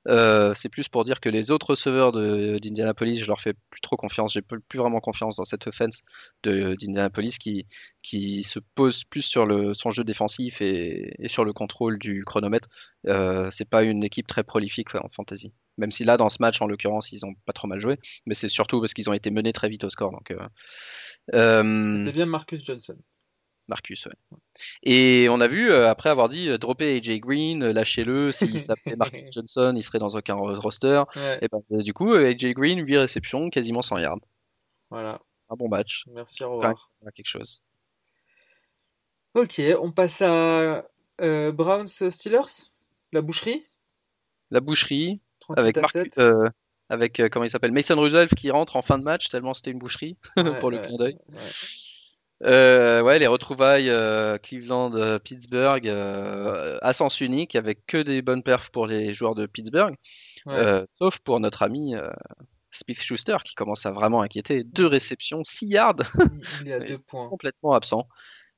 [0.07, 3.97] Euh, c'est plus pour dire que les autres receveurs d'Indianapolis, je leur fais plus trop
[3.97, 4.35] confiance.
[4.35, 6.03] J'ai plus vraiment confiance dans cette offense
[6.45, 7.67] d'Indianapolis qui,
[8.03, 12.69] qui se pose plus sur son jeu défensif et, sur le contrôle du chronomètre.
[13.09, 15.53] Euh, c'est pas une équipe très prolifique en fantasy.
[15.77, 18.35] Même si là, dans ce match, en l'occurrence, ils ont pas trop mal joué, mais
[18.37, 20.13] c'est surtout parce qu'ils ont été menés très vite au score.
[20.13, 20.33] Donc,
[21.27, 22.97] C'était bien Marcus Johnson.
[23.69, 24.39] Marcus, ouais.
[24.83, 28.61] Et on a vu, euh, après avoir dit, euh, dropper AJ Green, euh, lâchez-le, s'il
[28.61, 31.03] s'appelait Marcus Johnson, il serait dans aucun roster.
[31.41, 34.21] Et ben, du coup, AJ Green, 8 réceptions, quasiment 100 yards.
[34.91, 35.21] Voilà.
[35.49, 36.05] Un bon match.
[36.13, 36.91] Merci, au revoir.
[37.15, 37.63] quelque chose.
[39.35, 40.85] Ok, on passe à
[41.19, 42.71] Browns Steelers,
[43.13, 43.67] la boucherie.
[44.51, 45.21] La boucherie,
[45.57, 46.05] avec Marcus,
[46.91, 47.73] avec comment il s'appelle?
[47.73, 50.17] Mason Rudolph qui rentre en fin de match tellement c'était une boucherie
[50.61, 51.19] pour le clin d'œil.
[52.45, 58.71] Euh, ouais, les retrouvailles euh, Cleveland-Pittsburgh euh, à sens unique avec que des bonnes perfs
[58.71, 59.95] pour les joueurs de Pittsburgh,
[60.99, 61.95] sauf pour notre ami
[62.71, 64.65] Smith Schuster qui commence à vraiment inquiéter.
[64.65, 65.97] Deux réceptions, 6 yards.
[66.65, 67.29] Il a deux points.
[67.29, 68.09] Complètement absent.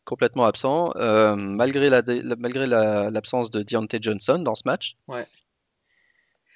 [0.05, 0.93] Complètement absent,
[1.37, 1.91] malgré
[2.39, 4.97] malgré l'absence de Deontay Johnson dans ce match.
[5.07, 5.27] Ouais.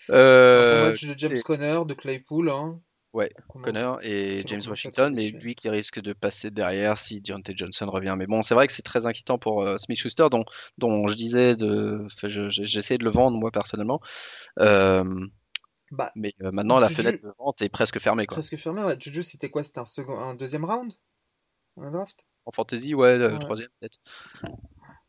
[0.09, 2.51] Match de James Conner, de Claypool.
[2.51, 2.81] Hein.
[3.13, 7.91] Ouais, Connor et James Washington, mais lui qui risque de passer derrière si Deontay Johnson
[7.91, 8.15] revient.
[8.17, 10.45] Mais bon, c'est vrai que c'est très inquiétant pour euh, Smith Schuster, dont,
[10.79, 12.07] dont je disais de.
[12.23, 14.01] J'essaie de le vendre moi personnellement.
[14.61, 15.27] Euh,
[15.91, 18.27] bah, mais euh, maintenant, la fenêtre de vente est presque fermée.
[18.27, 18.37] Quoi.
[18.37, 18.97] Presque fermée, ouais.
[19.01, 19.65] Juju, c'était quoi?
[19.65, 20.17] C'était un, second...
[20.17, 20.93] un deuxième round?
[21.77, 22.25] En draft?
[22.47, 23.39] En fantasy, ouais, ouais.
[23.41, 23.99] troisième peut-être.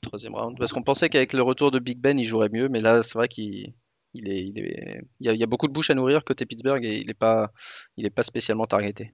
[0.01, 0.57] Troisième round.
[0.57, 3.13] Parce qu'on pensait qu'avec le retour de Big Ben, il jouerait mieux, mais là, c'est
[3.13, 3.75] vrai qu'il
[4.13, 6.97] il, est, il, est, il, y a, beaucoup de bouches à nourrir côté Pittsburgh et
[6.97, 7.51] il n'est pas,
[7.97, 9.13] il est pas spécialement targeté.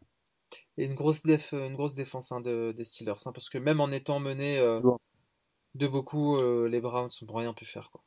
[0.78, 3.80] Et une grosse, def, une grosse défense hein, de, des Steelers, hein, parce que même
[3.80, 4.80] en étant mené euh,
[5.76, 7.90] de beaucoup, euh, les Browns n'ont rien pu faire.
[7.92, 8.02] Quoi.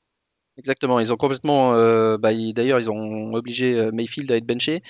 [0.56, 1.74] Exactement, ils ont complètement.
[1.74, 4.82] Euh, bah, D'ailleurs, ils ont obligé Mayfield à être benché.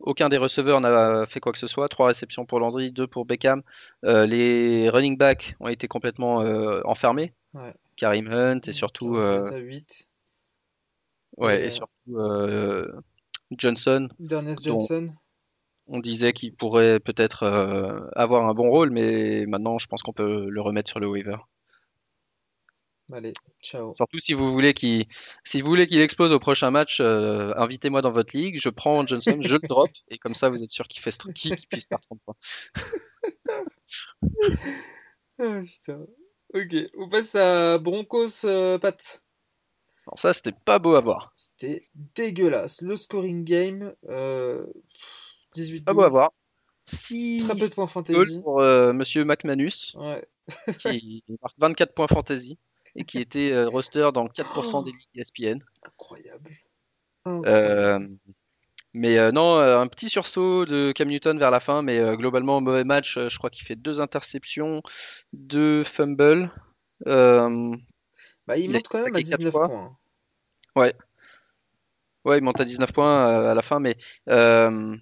[0.00, 1.88] aucun des receveurs n'a fait quoi que ce soit.
[1.88, 3.62] Trois réceptions pour Landry, deux pour Beckham.
[4.02, 6.36] les running backs ont été complètement
[6.84, 7.32] enfermés.
[7.96, 9.16] Karim Hunt et surtout.
[9.16, 10.08] 8.
[11.36, 12.90] Ouais, et, surtout euh,
[13.50, 14.08] Johnson.
[14.20, 15.12] Johnson.
[15.86, 20.12] On disait qu'il pourrait peut-être euh, avoir un bon rôle, mais maintenant je pense qu'on
[20.12, 21.36] peut le remettre sur le waiver.
[23.12, 23.94] Allez, ciao.
[23.96, 25.06] Surtout si vous voulez qu'il
[25.44, 29.06] si vous voulez qu'il explose au prochain match, euh, invitez-moi dans votre ligue, je prends
[29.06, 32.04] Johnson, je le drop, et comme ça vous êtes sûr qu'il fait qui puisse perdre
[32.06, 32.36] 30 points.
[35.38, 36.06] oh, putain.
[36.54, 38.46] Ok, on passe à Broncos
[38.80, 39.23] Pat.
[40.06, 41.32] Alors ça, c'était pas beau à voir.
[41.34, 42.82] C'était dégueulasse.
[42.82, 44.66] Le scoring game, euh,
[45.54, 46.30] 18 Pas beau à voir.
[46.86, 48.42] 6 Très peu de points fantasy.
[48.42, 50.22] pour euh, Monsieur McManus, Ouais.
[50.80, 52.58] qui marque 24 points fantasy
[52.96, 55.58] et qui était euh, roster dans 4% des ligues ESPN.
[55.82, 56.50] Incroyable.
[57.26, 57.98] Euh,
[58.92, 62.14] mais euh, non, euh, un petit sursaut de Cam Newton vers la fin, mais euh,
[62.16, 63.16] globalement, mauvais match.
[63.16, 64.82] Euh, je crois qu'il fait deux interceptions,
[65.32, 66.52] deux fumbles.
[68.46, 69.68] Bah, il monte quand même à claqué quatre 19 fois.
[69.68, 69.96] points.
[70.76, 70.94] ouais.
[72.24, 73.96] Ouais, il monte à 19 points euh, à la fin, mais
[74.30, 74.96] euh,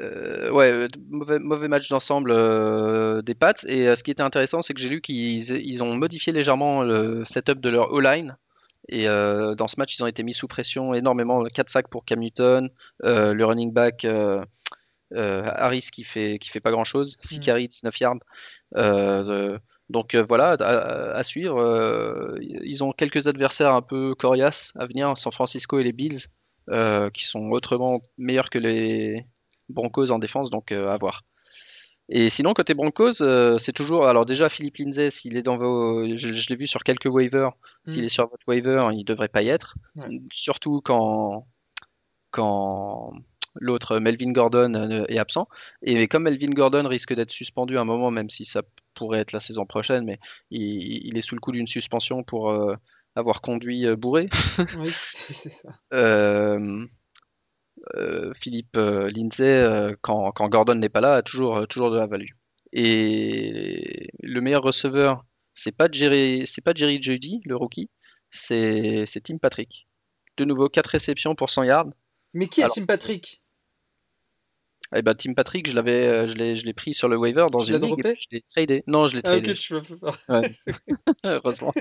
[0.00, 3.54] euh, ouais, mauvais, mauvais match d'ensemble euh, des Pats.
[3.66, 6.82] Et euh, ce qui était intéressant, c'est que j'ai lu qu'ils ils ont modifié légèrement
[6.82, 8.36] le setup de leur O-line.
[8.88, 11.42] Et euh, dans ce match, ils ont été mis sous pression énormément.
[11.44, 12.68] 4 sacs pour Cam Newton,
[13.04, 14.44] euh, le running back euh,
[15.14, 17.42] euh, Harris qui fait, qui fait pas grand chose, 6 Mm.
[17.42, 18.18] carries, 19 yards.
[19.88, 21.58] Donc euh, voilà, à, à suivre.
[21.60, 26.26] Euh, ils ont quelques adversaires un peu coriaces à venir, San Francisco et les Bills,
[26.70, 29.24] euh, qui sont autrement meilleurs que les
[29.68, 31.22] Broncos en défense, donc à voir.
[32.08, 33.14] Et sinon, côté Broncos,
[33.58, 34.06] c'est toujours.
[34.06, 36.06] Alors, déjà, Philippe Lindsay, s'il est dans vos.
[36.16, 37.50] Je, je l'ai vu sur quelques waivers.
[37.84, 38.04] S'il Mm.
[38.04, 39.74] est sur votre waiver, il devrait pas y être.
[39.96, 40.20] Ouais.
[40.32, 41.48] Surtout quand,
[42.30, 43.12] quand
[43.60, 45.48] l'autre, Melvin Gordon, euh, est absent.
[45.82, 48.62] Et comme Melvin Gordon risque d'être suspendu à un moment, même si ça
[48.94, 50.18] pourrait être la saison prochaine, mais
[50.50, 52.74] il, il est sous le coup d'une suspension pour euh,
[53.14, 54.28] avoir conduit euh, bourré.
[54.78, 55.70] Oui, c'est ça.
[55.92, 56.84] Euh,
[57.96, 61.90] euh, Philippe euh, Lindsay, euh, quand, quand Gordon n'est pas là, a toujours, euh, toujours
[61.90, 62.30] de la value.
[62.72, 67.88] Et le meilleur receveur, c'est pas Jerry, c'est pas Jerry Jeudy, le rookie,
[68.30, 69.86] c'est c'est Tim Patrick.
[70.36, 71.86] De nouveau, 4 réceptions pour 100 yards.
[72.34, 73.40] Mais qui est Alors- Tim Patrick?
[74.94, 77.46] Et bah, Tim Patrick, je l'avais, euh, je l'ai, je l'ai pris sur le waiver
[77.50, 78.84] dans Tu une ligue et je l'ai tradé.
[78.86, 79.50] Non, je l'ai Ah, tradé.
[79.50, 79.74] ok, tu.
[79.74, 80.50] Ouais.
[81.24, 81.74] Heureusement.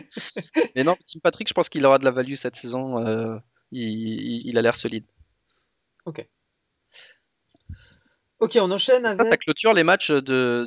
[0.76, 3.06] Mais non, Tim Patrick, je pense qu'il aura de la value cette saison.
[3.06, 3.38] euh,
[3.72, 5.06] il, a l'air solide.
[8.39, 9.41] Ok, on enchaîne Ça, ça avec.
[9.41, 10.20] clôture les matchs de,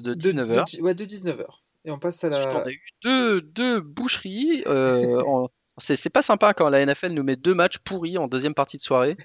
[0.03, 0.77] de De, 19h.
[0.79, 1.45] de- ouais, de 19h.
[1.85, 2.63] Et on passe à la.
[2.63, 4.63] on a eu deux, deux boucheries.
[4.67, 8.27] euh, en- C'est c'est pas sympa quand la NFL nous met deux matchs pourris en
[8.27, 9.17] deuxième partie de soirée.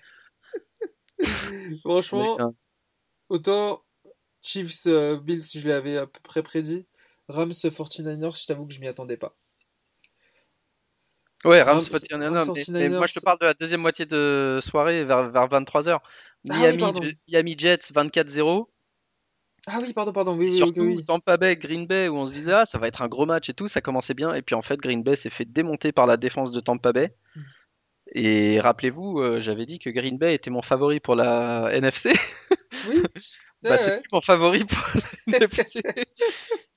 [1.81, 2.53] Franchement,
[3.29, 3.83] autant
[4.41, 6.87] Chiefs, euh, Bills, je l'avais à peu près prédit.
[7.29, 9.35] Rams, 49ers, je t'avoue que je m'y attendais pas.
[11.45, 13.23] ouais, Rams, Rams- 49ers, Rams, mais, mais moi je te 49ers.
[13.23, 15.99] parle de la deuxième moitié de soirée vers, vers 23h.
[16.49, 17.17] Ah oui, Miami.
[17.27, 18.69] Miami Jets 24-0.
[19.65, 21.05] Ah oui, pardon, pardon, oui, oui, Surtout oui.
[21.05, 23.49] Tampa Bay, Green Bay, où on se disait ah, ça va être un gros match
[23.49, 24.33] et tout, ça commençait bien.
[24.33, 27.13] Et puis en fait, Green Bay s'est fait démonter par la défense de Tampa Bay.
[28.11, 32.13] Et rappelez-vous, euh, j'avais dit que Green Bay était mon favori pour la NFC.
[32.89, 33.01] Oui,
[33.61, 33.99] Bah, ouais, c'est ouais.
[34.01, 35.81] plus mon favori pour la NFC.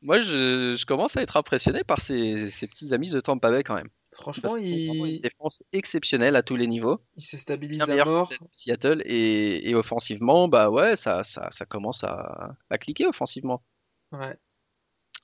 [0.03, 3.65] Moi, je, je commence à être impressionné par ces, ces petits amis de Tampa Bay
[3.65, 3.89] quand même.
[4.12, 7.01] Franchement, vraiment une il, défense exceptionnelle à tous les niveaux.
[7.17, 8.33] il se stabilise à mort.
[8.57, 9.03] Seattle.
[9.05, 13.65] Et, et offensivement, bah ouais, ça, ça, ça commence à, à cliquer offensivement.
[14.12, 14.37] Ouais.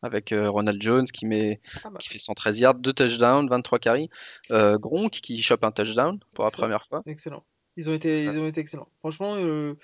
[0.03, 1.99] Avec euh, Ronald Jones qui, met, Ah bah.
[1.99, 4.11] qui fait 113 yards, 2 touchdowns, 23 carries.
[4.51, 7.03] Euh, Gronk qui chope un touchdown pour la première fois.
[7.07, 7.45] Excellent.
[7.77, 8.89] Ils ont été, ils ont été excellents.
[8.99, 9.75] Franchement, euh,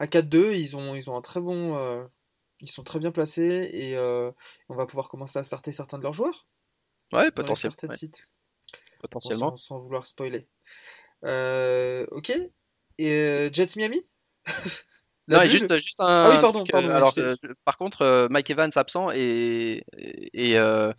[0.00, 2.08] à 4-2, ils ont, ils ont un très bon,
[2.60, 3.96] ils sont très bien placés et
[4.68, 6.46] on va pouvoir commencer à starter certains de leurs joueurs
[7.12, 7.94] Ouais, dans les potentiel- certains ouais.
[9.02, 9.50] Bon, potentiellement.
[9.56, 10.48] sans, sans vouloir spoiler.
[11.22, 12.32] Ok.
[12.98, 14.00] Et Jets Miami?
[15.28, 16.06] La Non, bulle juste, juste un.
[16.06, 17.34] Ah oui, pardon, truc, pardon, euh, alors, euh,
[17.64, 20.92] par contre, euh, Mike Evans absent et, et, euh,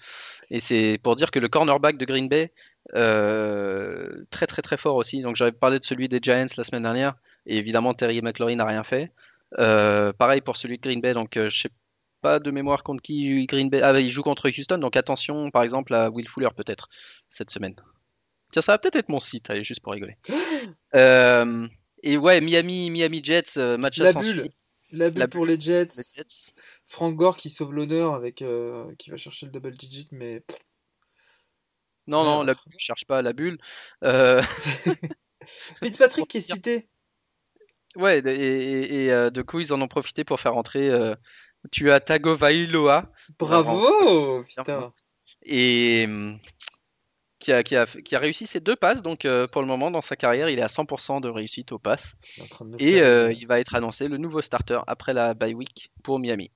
[0.49, 2.51] et c'est pour dire que le cornerback de Green Bay,
[2.93, 5.21] très très très fort aussi.
[5.21, 8.65] Donc j'avais parlé de celui des Giants la semaine dernière et évidemment Terry McLaurin n'a
[8.65, 9.11] rien fait.
[9.55, 11.71] Pareil pour celui de Green Bay, donc je sais
[12.21, 13.81] pas de mémoire contre qui Green Bay.
[13.81, 16.89] Ah, il joue contre Houston, donc attention par exemple à Will Fuller peut-être
[17.29, 17.75] cette semaine.
[18.51, 20.17] Tiens, ça va peut-être être mon site, allez, juste pour rigoler.
[20.95, 21.67] Euh,
[22.11, 24.49] et ouais, Miami, Miami Jets, euh, match à La bulle.
[24.91, 25.89] La bulle La pour les Jets.
[25.97, 26.53] les Jets.
[26.85, 30.43] Frank Gore qui sauve l'honneur avec, euh, qui va chercher le double digit, mais
[32.07, 32.43] Non, non, Alors.
[32.45, 33.57] la bulle, cherche pas la bulle.
[34.03, 34.41] Euh,
[35.83, 36.87] Fitzpatrick qui est cité.
[37.95, 41.15] ouais, et, et, et, euh, du coup, ils en ont profité pour faire entrer euh,
[41.71, 44.93] tu as Tagovailoa Bravo, putain.
[45.43, 46.39] et hum,
[47.47, 49.01] qui a, qui a, qui a réussi ses deux passes.
[49.01, 51.79] Donc, euh, pour le moment, dans sa carrière, il est à 100% de réussite aux
[51.79, 52.15] passes.
[52.79, 56.51] Et euh, il va être annoncé le nouveau starter après la bye week pour Miami.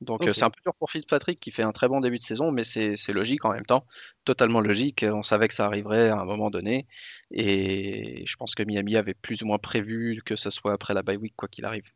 [0.00, 2.22] Donc euh, c'est un peu dur pour Fitzpatrick qui fait un très bon début de
[2.22, 3.84] saison, mais c'est logique en même temps,
[4.24, 5.04] totalement logique.
[5.08, 6.86] On savait que ça arriverait à un moment donné,
[7.32, 11.02] et je pense que Miami avait plus ou moins prévu que ce soit après la
[11.02, 11.90] bye week quoi qu'il arrive.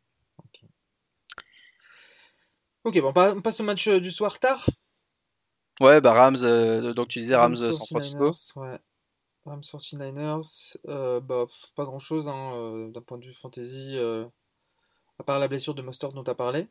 [2.83, 4.69] Ok, bon, on pa- on passe au match du soir tard.
[5.83, 8.59] Ouais, bah Rams, euh, donc tu disais Rams, euh, San 49ers, Francisco.
[8.61, 8.79] ouais.
[9.45, 13.97] Rams 49ers, euh, bah, pas grand chose hein, d'un point de vue fantasy.
[15.19, 16.67] À part la blessure de Mustard dont tu as parlé.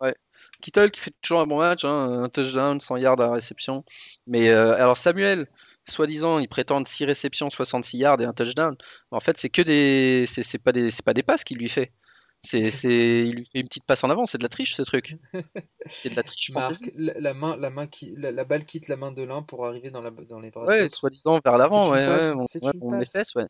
[0.00, 0.14] Ouais.
[0.62, 3.84] Kittle qui fait toujours un bon match, hein, un touchdown, 100 yards à la réception.
[4.26, 5.46] Mais alors Samuel,
[5.86, 8.74] soi-disant, il prétend 6 réceptions, 66 yards et un touchdown.
[9.10, 11.92] En fait, c'est que des, c'est pas des, c'est pas des passes qu'il lui fait.
[12.42, 12.88] C'est, c'est,
[13.26, 14.24] il lui fait une petite passe en avant.
[14.26, 15.16] C'est de la triche ce truc.
[15.88, 16.50] C'est de la triche.
[16.50, 19.42] Marc, la, la main, la main qui, la, la balle quitte la main de l'un
[19.42, 22.46] pour arriver dans, la, dans les bras Ouais, soi-disant vers l'avant, ouais, passe, ouais, on-
[22.46, 23.12] c'est ouais, une on les passe.
[23.12, 23.46] fesses, ouais.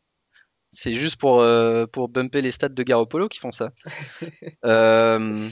[0.71, 3.73] C'est juste pour, euh, pour bumper les stats de Garoppolo qui font ça.
[4.65, 5.49] Euh,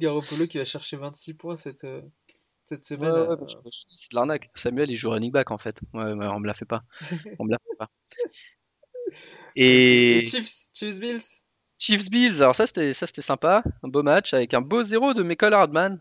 [0.00, 2.02] Garoppolo qui va chercher 26 points cette, euh,
[2.66, 3.14] cette semaine.
[3.14, 3.36] ouais, euh,
[3.70, 4.50] c'est de l'arnaque.
[4.54, 5.80] Samuel, il joue running back en fait.
[5.94, 6.82] Ouais, ouais, on me la fait pas.
[7.38, 7.88] On me la fait pas.
[9.56, 11.42] Et Et Chiefs, Chiefs Bills.
[11.84, 15.14] Chiefs Bills, alors ça c'était ça c'était sympa, un beau match avec un beau zéro
[15.14, 15.98] de Michael Hardman.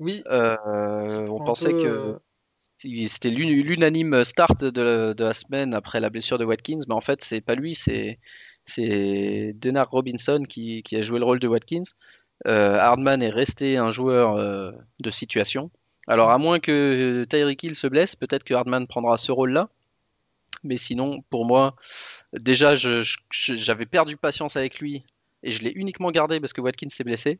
[0.00, 0.24] Oui.
[0.26, 5.74] Euh, on pensait peu, que euh, c'était l'un- l'unanime start de la, de la semaine
[5.74, 8.18] après la blessure de Watkins, mais en fait c'est pas lui, c'est
[8.66, 11.90] c'est Denard Robinson qui, qui a joué le rôle de Watkins.
[12.48, 15.70] Euh, Hardman est resté un joueur euh, de situation.
[16.08, 19.68] Alors à moins que Tyreek Hill se blesse, peut-être que Hardman prendra ce rôle-là.
[20.62, 21.74] Mais sinon, pour moi,
[22.32, 25.04] déjà je- je- j'avais perdu patience avec lui
[25.42, 27.38] et je l'ai uniquement gardé parce que Watkins s'est blessé.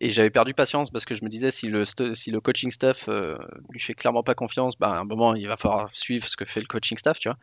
[0.00, 3.06] Et j'avais perdu patience parce que je me disais si le, si le coaching staff
[3.08, 3.36] euh,
[3.70, 6.44] lui fait clairement pas confiance, bah, à un moment il va falloir suivre ce que
[6.44, 7.38] fait le coaching staff, tu vois.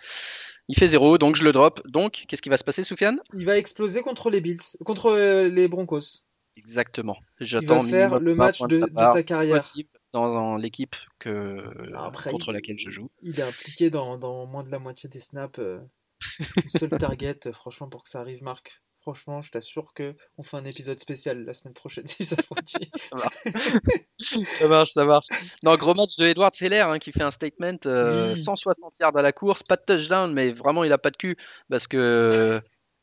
[0.70, 1.82] Il fait zéro, donc je le drop.
[1.88, 3.20] Donc, qu'est-ce qui va se passer, Soufiane?
[3.36, 6.24] Il va exploser contre les Bills, contre euh, les Broncos.
[6.58, 7.18] Exactement.
[7.40, 9.74] Il J'attends va faire le 20 match de, sa de sa carrière.
[10.14, 11.64] Dans, dans l'équipe que
[11.96, 13.10] Après, contre il- laquelle je joue.
[13.22, 15.60] Il est impliqué dans, dans moins de la moitié des snaps.
[15.60, 15.80] euh,
[16.64, 18.82] une seule target, euh, franchement, pour que ça arrive, Marc.
[19.02, 22.46] Franchement, je t'assure que on fait un épisode spécial la semaine prochaine si ça se
[22.46, 22.92] produit.
[24.60, 25.28] Ça marche, ça marche.
[25.64, 28.44] Non, gros match de Edward Seller hein, qui fait un statement euh, Oui.
[28.44, 31.38] 160 yards à la course, pas de touchdown, mais vraiment il a pas de cul
[31.70, 32.60] parce que euh,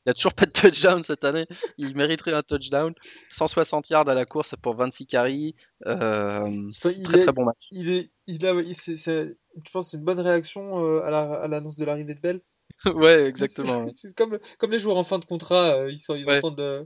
[0.06, 1.46] il a toujours pas de touchdown cette année.
[1.78, 2.92] Il mériterait un touchdown.
[3.30, 5.54] 160 yards à la course pour 26 carries.
[5.86, 7.56] Euh, il très est, très bon match.
[7.70, 11.02] il est, il a, il- c'est- c'est- je pense que c'est une bonne réaction euh,
[11.04, 12.40] à la- à l'annonce de l'arrivée de Bell.
[12.94, 13.86] ouais, exactement.
[13.94, 16.36] C'est c'est comme, comme les joueurs en fin de contrat, euh, ils, sont, ils Ouais.
[16.38, 16.84] entendent, euh,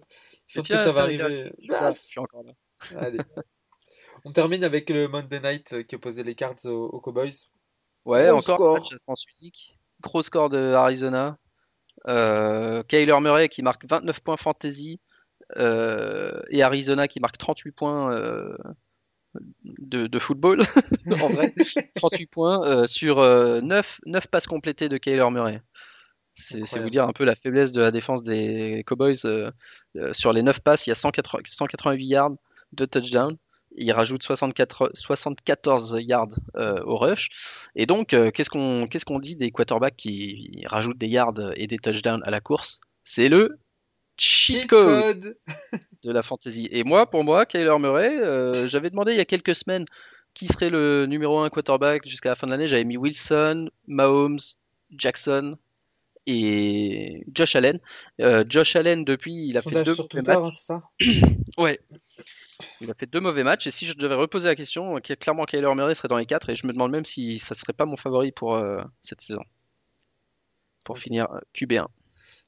[0.49, 1.51] ils sentent que ça va arriver.
[1.59, 2.53] Je suis là, je suis encore là.
[3.01, 3.19] Allez.
[4.25, 7.31] On termine avec le Monday Night qui opposait les Cards aux, aux Cowboys.
[8.05, 8.77] Ouais, Gros encore score.
[8.77, 9.79] un match à sens unique.
[10.01, 11.39] Gros score de Arizona.
[12.07, 15.01] Euh, Kyler Murray qui marque 29 points fantasy
[15.57, 18.57] euh, et Arizona qui marque 38 points euh,
[19.65, 20.63] de, de football
[21.11, 21.55] en vrai.
[21.97, 25.61] 38 points euh, sur euh, 9, 9 passes complétées de Kyler Murray.
[26.35, 29.17] C'est vous dire un peu la faiblesse de la défense des Cowboys.
[29.25, 29.51] euh,
[30.13, 32.37] sur les 9 passes, il y a 180 188 yards
[32.73, 33.37] de touchdown.
[33.77, 37.29] Il rajoute 64, 74 yards euh, au rush.
[37.77, 41.67] Et donc, euh, qu'est-ce qu'on qu'est-ce qu'on dit des quarterbacks qui rajoutent des yards et
[41.67, 42.81] des touchdowns à la course?
[43.05, 43.59] C'est le
[44.17, 45.37] cheat code
[46.03, 46.69] de la fantasy.
[46.73, 49.85] Et moi, pour moi, Kyler Murray, euh, j'avais demandé il y a quelques semaines
[50.35, 52.67] qui serait le numéro 1 quarterback jusqu'à la fin de l'année.
[52.67, 54.39] J'avais mis Wilson, Mahomes,
[54.91, 55.57] Jackson
[56.27, 57.81] et Josh Allen.
[58.21, 60.45] Euh, Josh Allen, depuis, il a fait Sondage deux sur Twitter, matchs.
[60.45, 60.83] hein, c'est ça?
[61.59, 61.81] Ouais.
[62.81, 63.67] Il a fait deux mauvais matchs.
[63.67, 66.51] Et si je devais reposer la question, clairement, Kyler Murray serait dans les quatre.
[66.51, 69.43] Et je me demande même si ça serait pas mon favori pour euh, cette saison.
[70.85, 71.87] Pour finir euh, QB1.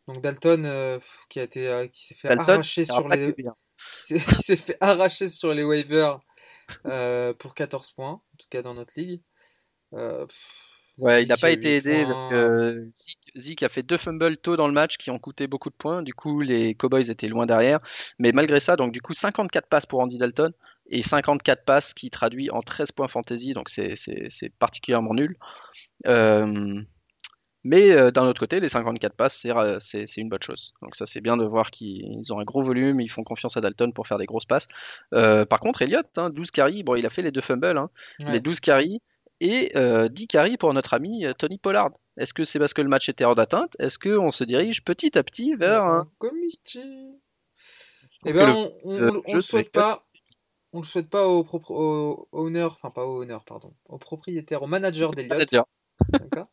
[0.08, 3.52] Donc Dalton euh, qui a été euh, qui s'est fait Dalton, arracher sur les QB1.
[4.06, 6.20] qui s'est fait arracher sur les waivers
[7.38, 9.22] pour 14 points, en tout cas dans notre ligue.
[9.92, 10.69] Pff,
[11.00, 12.88] Ouais, il n'a pas été 8 aidé parce que
[13.36, 16.02] Zeke a fait deux fumbles tôt dans le match qui ont coûté beaucoup de points.
[16.02, 17.80] Du coup, les Cowboys étaient loin derrière.
[18.18, 20.52] Mais malgré ça, donc du coup, 54 passes pour Andy Dalton
[20.90, 23.52] et 54 passes qui traduit en 13 points fantasy.
[23.54, 23.94] Donc c'est-
[24.58, 25.36] particulièrement nul.
[26.06, 26.80] Euh,
[27.62, 29.46] mais euh, d'un autre côté, les 54 passes,
[29.80, 30.72] c'est une bonne chose.
[30.80, 33.60] Donc ça, c'est bien de voir qu'ils ont un gros volume, ils font confiance à
[33.60, 34.66] Dalton pour faire des grosses passes.
[35.12, 37.90] Euh, par contre, Elliott, hein, 12 carries, bon, il a fait les deux fumbles, hein,
[38.24, 38.32] Ouais.
[38.32, 39.02] les 12 carries
[39.40, 41.90] et euh, 10 carries pour notre ami euh, Tony Pollard.
[42.16, 45.16] Est-ce que c'est parce que le match était hors d'atteinte Est-ce qu'on se dirige petit
[45.18, 46.10] à petit vers un...
[46.18, 46.82] comité.
[48.26, 50.06] Eh ben, le- on, on, le souhaite pas.
[50.72, 54.62] On le souhaite pas au, propre, au owner, enfin pas au owner, pardon, au propriétaire,
[54.62, 55.50] au manager d'Eliott.
[56.12, 56.48] D'accord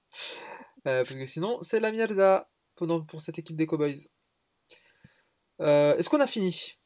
[0.88, 4.08] Euh, Parce que sinon, c'est la mierda pendant, pour cette équipe des Cowboys.
[5.62, 6.78] Euh, Est-ce qu'on a fini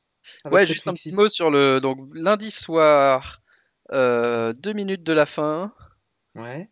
[0.51, 1.79] Ouais, juste un petit mot sur le...
[1.79, 3.41] Donc lundi soir,
[3.91, 5.73] euh, deux minutes de la fin,
[6.35, 6.69] Ouais.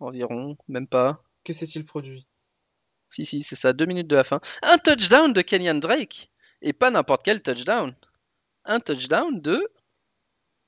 [0.00, 1.22] environ, même pas.
[1.44, 2.26] Que s'est-il produit?
[3.08, 4.40] Si, si, c'est ça, deux minutes de la fin.
[4.62, 6.30] Un touchdown de Kenyan Drake.
[6.62, 7.94] Et pas n'importe quel touchdown.
[8.64, 9.68] Un touchdown de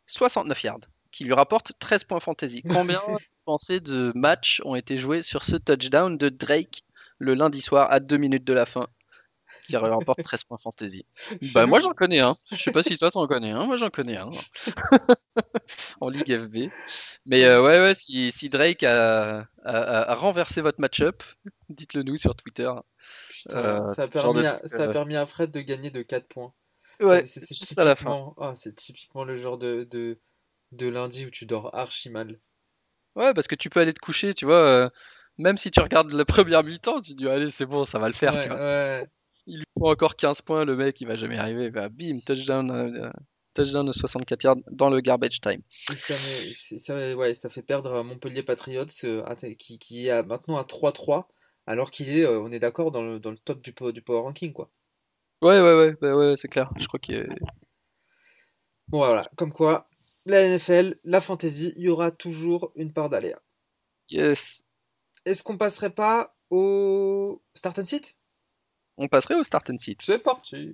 [0.06, 0.80] 69 yards,
[1.10, 2.62] qui lui rapporte 13 points fantasy.
[2.68, 3.00] Combien
[3.44, 6.84] pensez de matchs ont été joués sur ce touchdown de Drake
[7.18, 8.88] le lundi soir à deux minutes de la fin?
[9.66, 11.06] Qui remporte 13 points fantasy.
[11.54, 12.36] Bah, moi j'en connais un.
[12.50, 13.66] Je sais pas si toi t'en connais un.
[13.66, 14.30] Moi j'en connais un.
[16.00, 16.70] en Ligue FB.
[17.26, 21.22] Mais euh, ouais, ouais, si, si Drake a, a, a, renversé votre match-up,
[21.68, 22.70] dites-le nous sur Twitter.
[23.30, 26.26] Putain, euh, ça, a permis à, ça a permis à Fred de gagner de 4
[26.26, 26.52] points.
[27.00, 30.18] Ouais, c'est typiquement, oh, typiquement le genre de, de,
[30.72, 32.40] de, lundi où tu dors archi mal.
[33.16, 34.66] Ouais, parce que tu peux aller te coucher, tu vois.
[34.66, 34.88] Euh,
[35.38, 38.14] même si tu regardes la première mi-temps, tu dis, allez, c'est bon, ça va le
[38.14, 38.56] faire, ouais, tu vois.
[38.56, 39.06] Ouais.
[39.46, 41.70] Il lui faut encore 15 points, le mec, il va jamais arriver.
[41.70, 43.10] Bah, bim, touchdown, euh,
[43.54, 45.62] touchdown de 64 yards dans le garbage time.
[45.92, 49.22] Et ça, met, ça, ouais, ça fait perdre Montpellier Patriots, euh,
[49.58, 51.26] qui, qui est maintenant à 3-3,
[51.66, 54.20] alors qu'il est, euh, on est d'accord, dans le, dans le top du, du power
[54.20, 54.70] ranking, quoi.
[55.42, 56.70] Ouais, ouais, ouais, bah, ouais c'est clair.
[56.78, 57.28] Je crois qu'il est...
[58.88, 59.88] Bon, voilà, comme quoi,
[60.26, 63.40] la NFL, la fantasy, il y aura toujours une part d'aléa.
[64.10, 64.64] Yes.
[65.24, 68.16] Est-ce qu'on passerait pas au Start and Sit?
[68.98, 69.98] On passerait au Start and Sit.
[70.00, 70.72] C'est parti.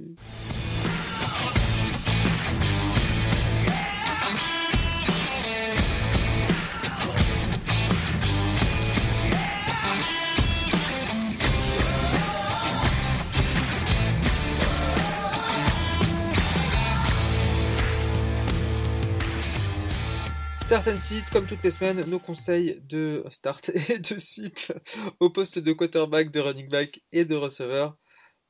[20.73, 24.73] Start and sit, comme toutes les semaines, nos conseils de start et de sit
[25.19, 27.97] au poste de quarterback, de running back et de receveur.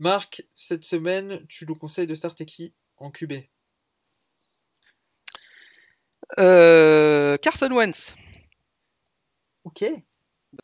[0.03, 3.35] Marc, cette semaine, tu nous conseilles de starter qui en QB
[6.41, 8.13] euh, Carson Wentz.
[9.63, 9.85] Ok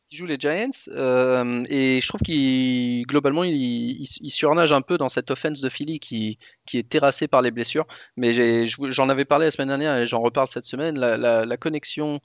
[0.07, 4.99] qu'il joue les Giants euh, et je trouve qu'il globalement il, il, surnage un peu
[4.99, 6.37] dans cette offense de Philly qui,
[6.67, 7.87] qui est terrassée par les blessures.
[8.15, 10.99] Mais j'en avais parlé la semaine dernière et j'en reparle cette semaine.
[10.99, 12.19] La, la, la connexion,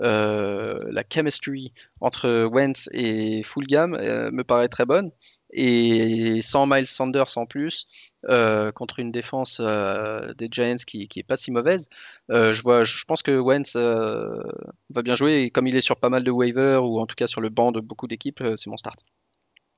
[0.00, 5.10] euh, la chemistry entre Wentz et Fulgham euh, me paraît très bonne.
[5.58, 7.88] Et sans Miles Sanders en plus,
[8.28, 11.88] euh, contre une défense euh, des Giants qui, qui est pas si mauvaise.
[12.30, 15.96] Euh, je vois, je pense que Wentz va bien jouer et comme il est sur
[15.96, 18.68] pas mal de waivers ou en tout cas sur le banc de beaucoup d'équipes, c'est
[18.68, 19.04] mon start.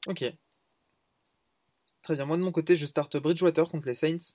[0.08, 0.24] Ok.
[2.02, 2.24] Très bien.
[2.24, 4.34] Moi de mon côté, je starte Bridgewater contre les Saints.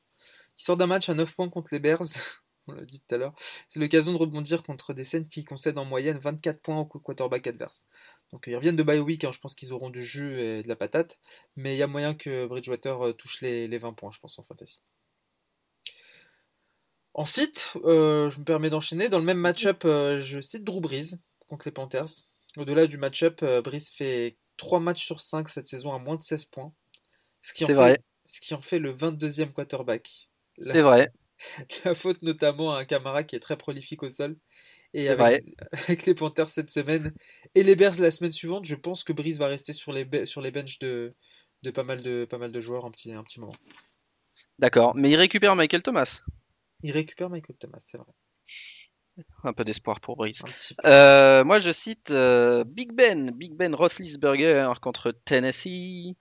[0.58, 2.04] Il sort d'un match à 9 points contre les Bears.
[2.68, 3.36] On l'a dit tout à l'heure.
[3.68, 7.48] C'est l'occasion de rebondir contre des Saints qui concèdent en moyenne 24 points au quarterback
[7.48, 7.84] adverse.
[8.34, 10.68] Donc ils reviennent de bye week, hein, je pense qu'ils auront du jus et de
[10.68, 11.20] la patate,
[11.56, 14.44] mais il y a moyen que Bridgewater euh, touche les, 20 points, je pense, en
[14.44, 14.82] fantasy.
[17.14, 19.08] Ensuite, euh, je me permets d'enchaîner.
[19.08, 22.10] Dans le même match-up, euh, je cite Drew Brees contre les Panthers.
[22.58, 26.46] Au-delà du match-up, Brees fait 3 matchs sur 5 cette saison à moins de 16
[26.46, 26.74] points.
[27.42, 27.92] Ce qui, en vrai.
[27.92, 30.28] Fait, ce qui en fait le 22e quarterback.
[30.58, 31.12] C'est vrai.
[31.86, 34.38] La faute notamment à un Camara qui est très prolifique au sol.
[34.94, 37.14] Et avec, avec, les Panthers cette semaine
[37.56, 40.42] et les Bears la semaine suivante, je pense que Brice va rester sur les, sur
[40.42, 41.14] les benches de,
[41.64, 43.56] de, pas, mal de pas mal de joueurs un petit, un petit moment.
[44.60, 46.22] D'accord, mais il récupère Michael Thomas.
[46.84, 48.14] Il récupère Michael Thomas, c'est vrai.
[49.44, 50.44] Un peu d'espoir pour Brice.
[50.86, 56.16] Euh, moi, je cite euh, Big Ben, Big Ben Roethlisberger contre Tennessee.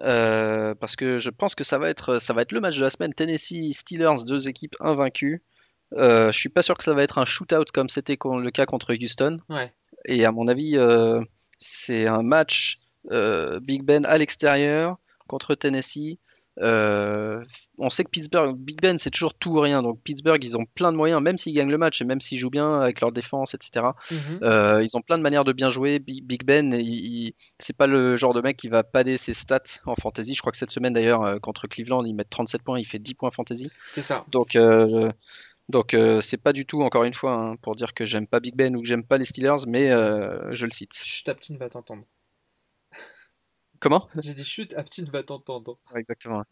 [0.00, 2.82] Euh, parce que je pense que ça va être ça va être le match de
[2.82, 5.42] la semaine Tennessee Steelers deux équipes invaincues
[5.96, 8.66] euh, je suis pas sûr que ça va être un shootout comme c'était le cas
[8.66, 9.40] contre Houston.
[10.04, 11.20] Et à mon avis, euh,
[11.58, 12.80] c'est un match
[13.10, 16.18] euh, Big Ben à l'extérieur contre Tennessee.
[16.58, 19.82] on sait que Pittsburgh, Big Ben, c'est toujours tout ou rien.
[19.82, 22.38] Donc Pittsburgh, ils ont plein de moyens, même s'ils gagnent le match et même s'ils
[22.38, 23.86] jouent bien avec leur défense, etc.
[24.10, 24.82] Mhm.
[24.82, 26.00] ils ont plein de manières de bien jouer.
[26.00, 26.74] Big Ben,
[27.60, 30.34] c'est pas le genre de mec qui va pader ses stats en fantasy.
[30.34, 33.14] Je crois que cette semaine d'ailleurs contre Cleveland, ils mettent 37 points, il fait 10
[33.14, 33.70] points fantasy.
[33.86, 34.24] C'est ça.
[34.30, 34.56] Donc
[35.68, 38.40] donc euh, c'est pas du tout, encore une fois, hein, pour dire que j'aime pas
[38.40, 40.94] Big Ben ou que j'aime pas les Steelers, mais euh, je le cite.
[40.94, 42.04] Chut, Aptine va t'entendre.
[43.80, 44.06] Comment?
[44.22, 45.78] J'ai dit chut, Aptine va t'entendre.
[45.96, 46.44] exactement.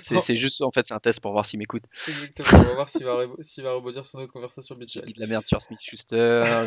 [0.00, 1.82] C'est juste, en fait, c'est un test pour voir s'il m'écoute.
[2.08, 3.16] Exactement, on va voir s'il va,
[3.58, 5.12] va rebondir sur notre conversation habituelle.
[5.12, 6.64] De la merde sur Smith Schuster.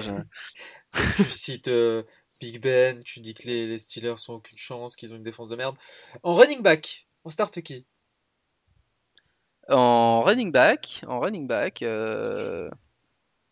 [1.15, 2.03] tu cites euh,
[2.39, 5.47] Big Ben, tu dis que les, les Steelers ont aucune chance, qu'ils ont une défense
[5.47, 5.75] de merde.
[6.21, 7.87] En running back, on start qui?
[9.69, 12.69] En running back, en running back, euh,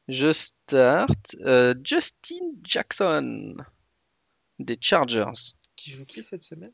[0.07, 3.55] je start euh, Justin Jackson
[4.60, 5.55] des Chargers.
[5.76, 6.74] Qui joue qui cette semaine?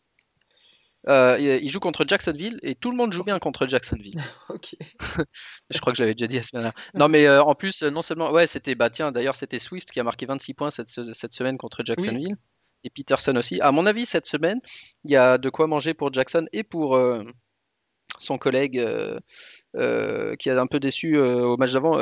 [1.08, 4.20] Euh, il joue contre Jacksonville et tout le monde joue bien contre Jacksonville.
[4.50, 4.76] ok.
[5.70, 6.92] je crois que j'avais déjà dit la semaine dernière.
[6.96, 10.04] Non, mais en plus, non seulement, ouais, c'était, bah tiens, d'ailleurs, c'était Swift qui a
[10.04, 12.36] marqué 26 points cette, cette semaine contre Jacksonville
[12.84, 13.62] et Peterson aussi.
[13.62, 14.60] À mon avis, cette semaine,
[15.04, 16.98] il y a de quoi manger pour Jackson et pour
[18.20, 19.20] son collègue euh,
[19.76, 22.00] euh, qui a un peu déçu euh, au match d'avant,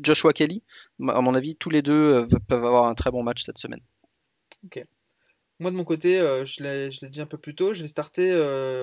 [0.00, 0.62] Joshua Kelly.
[1.08, 3.80] À mon avis, tous les deux peuvent avoir un très bon match cette semaine.
[4.64, 4.84] Ok.
[5.58, 8.32] Moi, de mon côté, je l'ai dit un peu plus tôt, je vais starter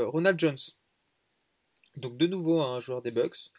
[0.05, 0.57] Ronald Jones.
[1.95, 3.51] Donc, de nouveau, un joueur des Bucks.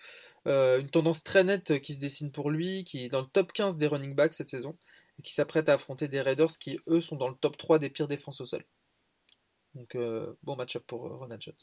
[0.47, 3.77] Une tendance très nette qui se dessine pour lui, qui est dans le top 15
[3.77, 4.77] des running backs cette saison,
[5.19, 7.91] et qui s'apprête à affronter des Raiders qui, eux, sont dans le top 3 des
[7.91, 8.65] pires défenses au sol.
[9.75, 9.97] Donc,
[10.45, 11.55] bon match-up pour Ronald Jones.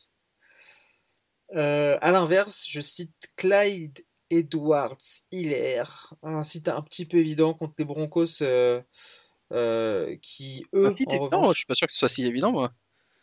[1.53, 4.97] Euh, à l'inverse, je cite Clyde Edwards
[5.31, 5.83] Hiller,
[6.23, 8.81] un site un petit peu évident contre les Broncos euh,
[9.53, 11.55] euh, qui, eux, fit en évident, revanche.
[11.55, 12.71] je suis pas sûr que ce soit si évident, moi.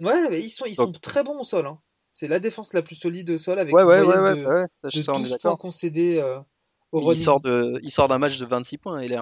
[0.00, 1.66] Ouais, mais ils sont, ils sont Donc- très bons au sol.
[1.66, 1.78] hein.
[2.14, 4.88] C'est la défense la plus solide au sol avec Ouais, une ouais, moyenne ouais, de,
[4.88, 6.38] de ça, on est 12 points concédés euh,
[6.92, 7.24] au Il running.
[7.24, 9.18] sort de, il sort d'un match de 26 points, TG.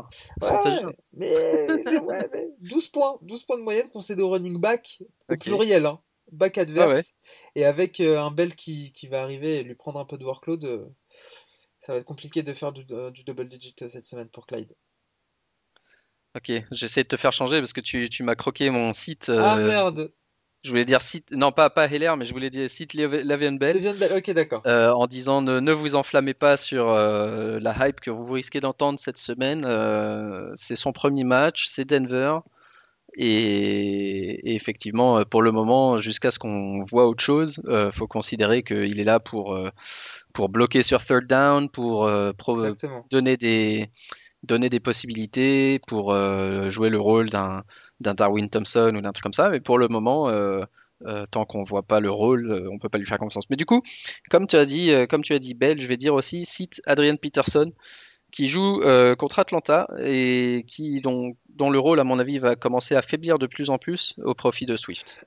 [1.13, 5.35] mais, mais ouais, mais 12 points, 12 points de moyenne concédés au running back, au
[5.35, 5.41] Ok.
[5.45, 6.01] pluriel, hein.
[6.33, 7.03] Back adverse, Ah ouais.
[7.55, 10.25] et avec euh, un Bell qui, qui va arriver et lui prendre un peu de
[10.25, 10.87] workload, euh,
[11.81, 14.75] ça va être compliqué de faire du, euh, du double digit cette semaine pour Clyde.
[16.37, 19.29] Ok, j'essaie de te faire changer parce que tu, tu m'as croqué mon site.
[19.29, 20.13] Ah euh, merde,
[20.63, 23.81] je voulais dire site, non pas pas Heller, mais je voulais dire site Le'Veon Bell.
[23.81, 24.63] Bell, ok d'accord.
[24.67, 28.61] euh, en disant ne, ne vous enflammez pas sur euh, la hype que vous risquez
[28.61, 29.65] d'entendre cette semaine.
[30.57, 32.39] C'est son premier match, c'est Denver.
[33.15, 38.07] Et, et effectivement, euh, pour le moment, jusqu'à ce qu'on voit autre chose, euh, faut
[38.07, 39.71] considérer qu'il est là pour, euh,
[40.33, 42.57] pour bloquer sur third down, pour euh, pro-
[43.11, 43.91] donner des,
[44.45, 46.15] donner des possibilités, pour
[46.71, 47.65] jouer le rôle d'un
[48.01, 49.51] d'un Darwin Thompson ou d'un truc comme ça.
[49.51, 50.31] Mais pour le moment,
[51.31, 53.45] tant qu'on voit pas le rôle, on peut pas lui faire confiance.
[53.51, 53.83] Mais du coup,
[54.31, 57.17] comme tu as dit, comme tu as dit, Bell, je vais dire aussi cite Adrian
[57.17, 57.73] Peterson
[58.31, 62.57] qui joue euh, contre Atlanta et qui dont, dont le rôle, à mon avis, va
[62.57, 65.25] commencer à faiblir de plus en plus au profit de Swift.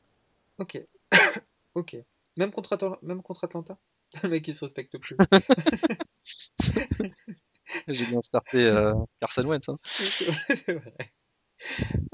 [0.59, 0.79] Ok,
[1.75, 1.97] ok.
[2.37, 3.77] Même contre, même contre Atlanta?
[4.23, 5.17] Le mec il se respecte plus.
[7.87, 9.69] J'ai bien starté euh, Carson Wentz.
[9.69, 9.75] hein.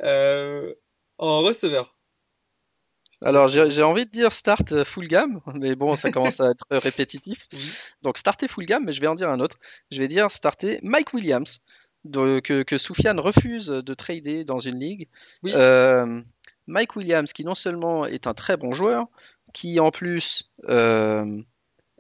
[0.04, 0.76] Euh,
[1.18, 1.98] en receveur.
[3.22, 6.66] Alors j'ai envie de dire start euh, full gamme, mais bon, ça commence à être
[6.72, 7.48] répétitif.
[7.54, 7.60] Oui.
[8.02, 9.58] Donc starter full gamme, mais je vais en dire un autre.
[9.92, 11.60] Je vais dire starter Mike Williams,
[12.06, 15.10] de- que, que Soufiane refuse de trader dans une ligue.
[15.44, 15.52] Oui.
[15.54, 16.22] Euh,
[16.68, 19.08] Mike Williams, qui non seulement est un très bon joueur,
[19.54, 21.26] qui en plus euh,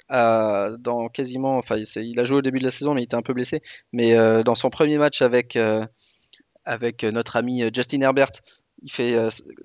[0.07, 3.15] a dans quasiment, enfin il a joué au début de la saison, mais il était
[3.15, 3.61] un peu blessé.
[3.91, 5.85] Mais euh, dans son premier match avec euh,
[6.65, 8.31] avec notre ami euh, Justin Herbert,
[8.81, 9.15] il fait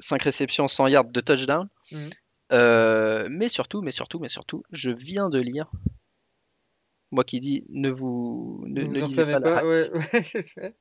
[0.00, 1.68] 5 réceptions, 100 yards de touchdown.
[1.92, 2.10] Mhm.
[2.52, 5.70] Euh, mais surtout, mais surtout, mais surtout, je viens de lire,
[7.10, 9.64] moi qui dis ne vous ne, vous lisez pas la pas.
[9.64, 9.90] Ouais,
[10.58, 10.76] ouais.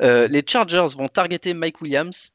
[0.00, 2.32] euh, les Chargers vont targeter Mike Williams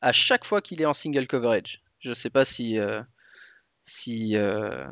[0.00, 1.82] à chaque fois qu'il est en single coverage.
[1.98, 3.02] Je ne sais pas si, euh,
[3.84, 4.86] si euh,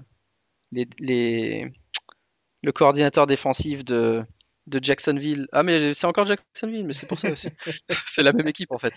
[0.73, 1.73] les, les-
[2.63, 4.23] le coordinateur défensif de,
[4.67, 5.49] de Jacksonville.
[5.53, 7.49] Ah, mais c'est encore Jacksonville, mais c'est pour ça aussi.
[8.07, 8.95] c'est la même équipe en fait.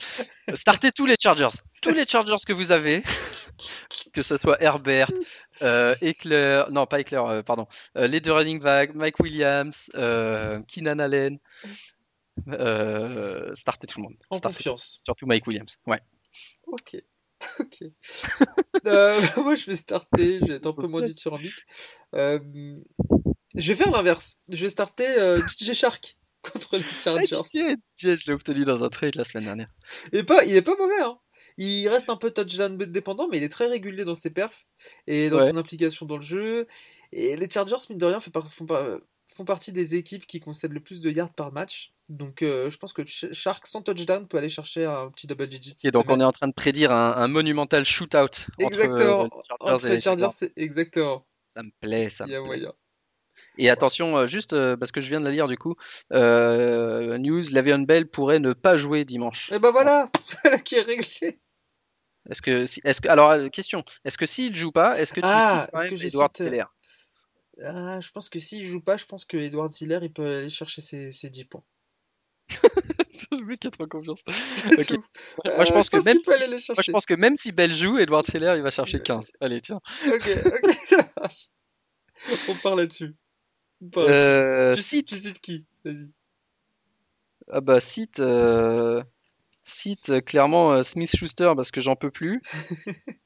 [0.60, 1.56] Startez tous les Chargers.
[1.82, 3.04] Tous les Chargers que vous avez,
[4.14, 5.12] que ce soit Herbert,
[5.62, 10.62] euh, Eckler, non pas Eckler, euh, pardon, euh, les deux running backs, Mike Williams, euh,
[10.68, 11.40] Keenan Allen.
[12.48, 14.18] Startez tout le monde.
[14.30, 15.02] En Startez confiance.
[15.06, 15.78] Surtout Mike Williams.
[15.88, 16.02] Ouais.
[16.68, 16.98] Ok.
[17.60, 17.84] Ok.
[19.38, 20.40] Moi, je vais starter.
[20.40, 21.54] Je vais être un peu moins dithyrambique.
[23.56, 24.38] Je vais faire l'inverse.
[24.50, 27.42] Je vais starter euh, DJ Shark contre les Chargers.
[27.96, 29.70] Tiens, je l'ai obtenu dans un trade la semaine dernière.
[30.12, 31.02] Et pas, il est pas mauvais.
[31.02, 31.18] Hein.
[31.58, 34.66] Il reste un peu touchdown dépendant, mais il est très régulier dans ses perfs
[35.08, 35.50] et dans Ouais.
[35.52, 36.68] son implication dans le jeu.
[37.14, 38.98] Et les Chargers, mine de rien, par- font, par-
[39.34, 41.94] font partie des équipes qui concèdent le plus de yards par match.
[42.10, 45.76] Donc, euh, je pense que Shark sans touchdown peut aller chercher un petit double digit.
[45.86, 49.24] Et donc on est en train de prédire un, un monumental shootout entre Exactement.
[49.24, 51.26] euh, les Chargers Entre les Chargers, c'est exactement.
[51.48, 52.40] Ça me plaît, ça me plaît.
[52.42, 52.74] moyen.
[53.58, 55.76] Et attention, euh, juste euh, parce que je viens de la lire du coup,
[56.14, 59.52] euh, news, Le'Veon Bell pourrait ne pas jouer dimanche.
[59.54, 60.10] Et ben voilà,
[60.66, 61.40] qui est réglé.
[62.30, 65.28] Est-ce que, si- est-ce que, alors question, est-ce que s'il joue pas, est-ce que tu
[65.30, 66.64] Ah, cites que Edward cite-
[67.64, 70.50] Ah, je pense que s'il joue pas, je pense que Edward Ziller, il peut aller
[70.50, 71.64] chercher ses, ses 10 points.
[73.32, 74.22] Le mec qui a trop confiance.
[74.66, 78.26] Moi je pense que même, aller moi, je pense que même si Bell joue, Edward
[78.26, 79.32] Teller il va chercher 15.
[79.40, 79.80] Allez tiens.
[80.08, 81.50] Ok, ok, ça marche.
[82.50, 83.16] On part là-dessus.
[83.86, 84.26] On part là-dessus.
[84.26, 85.66] Euh, tu, cites, tu cites qui?
[87.52, 89.04] Ah bah cite, euh,
[89.64, 92.42] cite euh, clairement euh, Smith Schuster parce que j'en peux plus.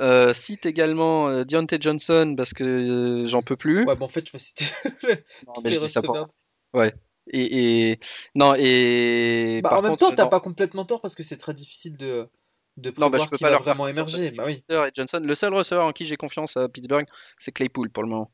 [0.00, 3.84] Euh, cite également euh, Deontay Johnson parce que euh, j'en peux plus.
[3.84, 4.64] Ouais, bon, en fait, tu vas citer
[5.44, 6.92] Non, mais les je dis ça pour- receveurs.
[7.32, 7.98] Et, et
[8.36, 11.24] non et Bah, par en même contre, temps, t'as non, pas complètement tort parce que
[11.24, 12.28] c'est très difficile de,
[12.76, 14.30] de Non, bah, prévoir je peux qui pas va leur vraiment émerger.
[14.30, 14.62] Bah oui.
[14.68, 15.20] Et Johnson.
[15.20, 18.30] Le seul receveur en qui j'ai confiance à Pittsburgh, c'est Claypool pour le moment.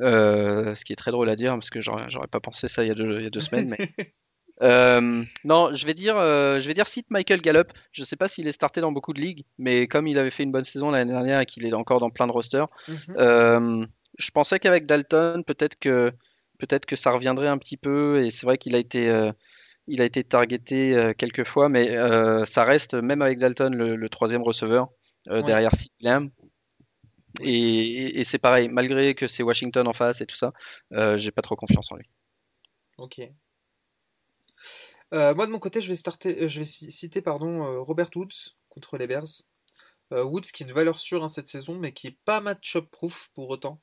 [0.00, 2.84] Euh, ce qui est très drôle à dire parce que j'aurais j'aurais pas pensé ça
[2.84, 3.78] il y a deux, il y a deux semaines, mais
[4.62, 7.72] Euh, non, je vais dire, euh, je vais dire site Michael Gallup.
[7.92, 10.44] Je sais pas s'il est starté dans beaucoup de ligues, mais comme il avait fait
[10.44, 12.96] une bonne saison l'année dernière et qu'il est encore dans plein de rosters, Mhm.
[13.18, 13.84] euh,
[14.18, 16.10] je pensais qu'avec Dalton, peut-être que
[16.58, 18.22] peut-être que ça reviendrait un petit peu.
[18.24, 19.30] Et c'est vrai qu'il a été
[19.88, 21.94] il a été targeté quelques fois, mais
[22.46, 24.88] ça reste même avec Dalton le, le troisième receveur
[25.28, 25.42] Ouais.
[25.42, 26.30] derrière CeeDee Lamb.
[27.40, 30.52] Et, et- et c'est pareil, malgré que c'est Washington en face et tout ça,
[30.92, 32.08] euh, j'ai pas trop confiance en lui.
[32.96, 33.18] Ok.
[35.14, 38.10] Euh, moi de mon côté, je vais starter, euh, je vais ci- citer pardon Robert
[38.16, 39.26] Woods contre les Bears.
[40.12, 43.30] Woods qui est une valeur sûre hein, cette saison, mais qui est pas match-up proof
[43.34, 43.80] pour autant.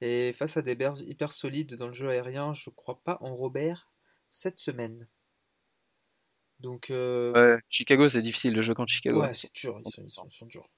[0.00, 3.36] Et face à des Bears hyper solides dans le jeu aérien, je crois pas en
[3.36, 3.88] Robert
[4.30, 5.08] cette semaine.
[6.60, 9.20] Donc euh, Ouais, Chicago, c'est difficile le jeu contre Chicago.
[9.20, 10.68] ouais, c'est dur, ils sont, ils sont, ils sont durs.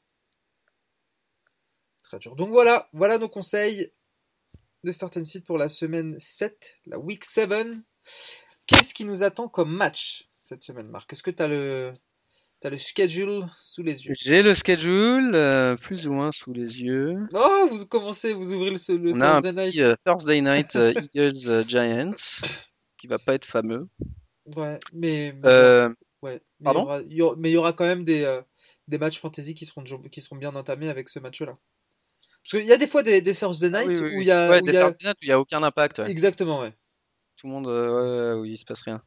[2.19, 3.91] Donc voilà, voilà nos conseils
[4.85, 7.53] de certaines sites pour la semaine 7, la week 7.
[8.67, 11.13] Qu'est-ce qui nous attend comme match cette semaine, Marc?
[11.13, 11.93] Est-ce que tu as le,
[12.61, 14.15] t'as le schedule sous les yeux?
[14.25, 17.17] J'ai le schedule euh, plus ou moins sous les yeux.
[17.35, 19.73] Oh, vous commencez, vous ouvrez le, le On a un Thursday night.
[19.73, 22.15] petit euh, Thursday night euh, Eagles euh, Giants
[22.99, 23.89] qui va pas être fameux.
[24.57, 28.41] Ouais, mais, ouais, mais il y aura, y quand même des,
[28.89, 31.57] des matchs fantasy qui seront, qui seront bien entamés avec ce match-là.
[32.43, 34.27] Parce qu'il y a des fois des, des Thursday ah night oui, oui, où il
[34.27, 35.63] y a, Ouais, où des il y a- Thursday night où il y a aucun
[35.63, 35.99] impact.
[35.99, 36.11] ouais.
[36.11, 36.73] Exactement, ouais.
[37.37, 39.03] Tout le monde, euh, où il se passe rien.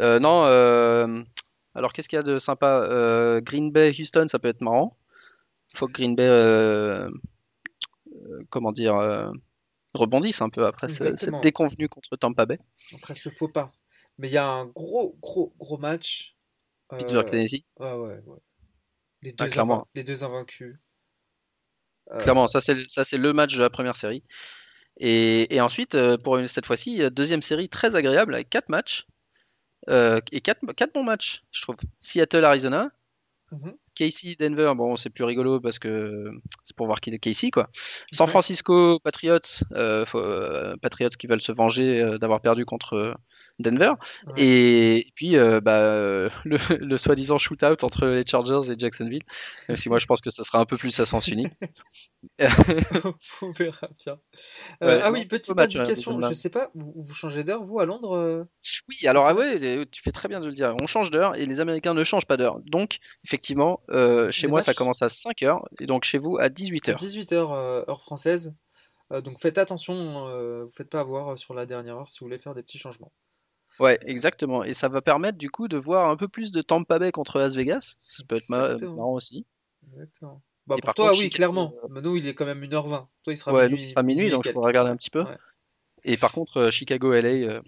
[0.00, 1.22] Euh, non, euh,
[1.74, 2.86] alors qu'est-ce qu'il y a de sympa?
[2.88, 4.96] Euh, Green Bay, Houston, ça peut être marrant.
[5.74, 6.28] Il faut que Green Bay,
[8.50, 8.94] comment dire,
[9.94, 12.58] rebondisse un peu après ce- cette déconvenue contre Tampa Bay.
[12.94, 13.70] Après, ce faux pas.
[14.18, 16.36] Mais il y a un gros, gros, gros match.
[16.90, 17.64] Pittsburgh, Tennessee.
[17.78, 18.38] ouais, ouais, ouais.
[19.22, 19.46] Les Ah,
[19.94, 20.78] les deux invaincus.
[22.12, 22.74] Euh, Clairement, ça c'est
[23.18, 24.22] le- match de la première série.
[24.98, 28.68] Et, et ensuite, euh, pour une, cette fois-ci, euh, deuxième série très agréable avec quatre
[28.68, 29.06] matchs.
[29.88, 31.76] Euh, et quatre, quatre bons matchs, je trouve.
[32.00, 32.90] Seattle, Arizona.
[33.50, 33.74] mhm.
[33.94, 36.30] Casey, Denver, bon, c'est plus rigolo parce que
[36.64, 37.68] c'est pour voir qui est Casey, quoi.
[38.10, 38.26] San.
[38.26, 39.38] Francisco, Patriots,
[39.72, 43.14] euh, faut- euh, Patriots qui veulent se venger d'avoir perdu contre
[43.62, 43.92] Denver.
[44.26, 44.32] Ouais.
[44.36, 49.22] Et, et puis, euh, bah, euh, le, le soi-disant shootout entre les Chargers et Jacksonville.
[49.68, 51.52] Même si moi, je pense que ça sera un peu plus à sens unique.
[53.42, 54.18] On verra bien.
[54.82, 56.34] Euh, Ouais, ah oui, petite match, indication, je match.
[56.34, 58.46] sais pas, vous, vous changez d'heure, vous, à Londres
[58.88, 60.74] Oui, alors ah ouais, tu fais très bien de le dire.
[60.80, 62.60] On change d'heure et les Américains ne changent pas d'heure.
[62.66, 66.36] Donc, effectivement, euh, chez Les moi, ça commence à 5 heures et donc chez vous
[66.38, 66.96] à 18 heures.
[66.98, 67.52] 18h
[67.88, 68.54] heure française.
[69.24, 70.24] Donc faites attention,
[70.64, 73.12] vous faites pas avoir sur la dernière heure si vous voulez faire des petits changements.
[73.80, 74.62] Ouais, exactement.
[74.64, 77.38] Et ça va permettre du coup de voir un peu plus de Tampa Bay contre
[77.38, 77.96] Las Vegas.
[78.02, 78.96] Ça peut être Exactement.
[78.96, 79.46] marrant aussi.
[79.92, 80.42] Exactement.
[80.66, 81.74] Bah, pour par toi, contre, oui, clairement.
[81.82, 83.08] euh, Mais nous, il est quand même 1h20.
[83.24, 83.92] Toi, il sera Ouais, minuit.
[83.96, 85.22] à minuit, donc je pourrais regarder un petit peu.
[85.22, 85.36] Ouais.
[86.04, 87.60] Et par contre, euh, Chicago, LA, euh,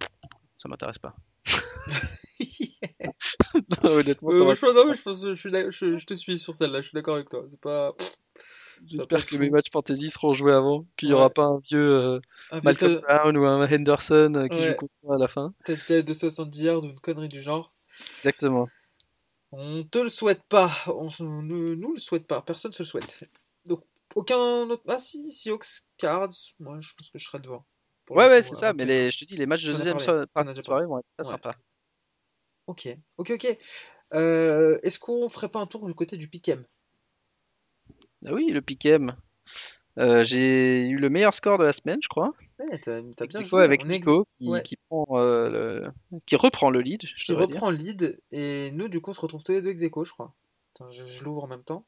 [0.57, 1.15] ça m'intéresse pas.
[3.83, 6.81] Honnêtement, Euh, je, non, je, pense, je, suis d'ac- je, je te suis sur celle-là,
[6.81, 7.45] je suis d'accord avec toi.
[7.49, 7.95] C'est pas
[8.87, 12.21] j'espère que mes matchs fantasy seront joués avant, qu'il n'y aura pas un vieux euh,
[12.51, 14.69] Un Malcolm Brown ou un Henderson euh, qui Ouais.
[14.71, 15.55] joue contre moi à la fin.
[15.65, 17.73] touchdown de 70 yards ou une connerie du genre.
[18.19, 18.69] Exactement.
[19.53, 20.71] On te le souhaite pas.
[20.89, 22.43] On se- nous, le souhaite pas.
[22.43, 23.21] Personne se le souhaite.
[23.67, 23.85] Donc,
[24.17, 24.83] aucun autre.
[24.89, 25.65] Ah, si, si, Hawks
[25.97, 26.31] Cards.
[26.59, 27.65] Moi, je pense que je serai devant.
[28.11, 28.69] Ouais, ouais, c'est ça.
[28.71, 31.53] avant Mais les, je te dis, les matchs de deuxième soirée vont être très sympas.
[32.67, 33.59] Ok, ok, ok.
[34.15, 36.65] Euh, Est-ce qu'on ferait pas un tour du côté du Pick'em?
[38.27, 39.17] Ah oui, le pick'em.
[39.99, 42.33] Euh, j'ai eu le meilleur score de la semaine, je crois.
[42.59, 43.63] Ouais, t'as t'as bien joué.
[43.63, 44.63] avec ex- Nico qui, ouais.
[44.63, 48.19] qui prend, euh, le- qui reprend le lead, je qui reprend le lead.
[48.33, 50.33] Et nous, du coup, on se retrouve tous les deux ex aequo, je crois.
[50.75, 51.85] Attends, je, je l'ouvre en même temps.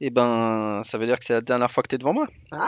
[0.00, 2.26] Et ben, ça veut dire que c'est la dernière fois que tu es devant moi.
[2.52, 2.66] Ah.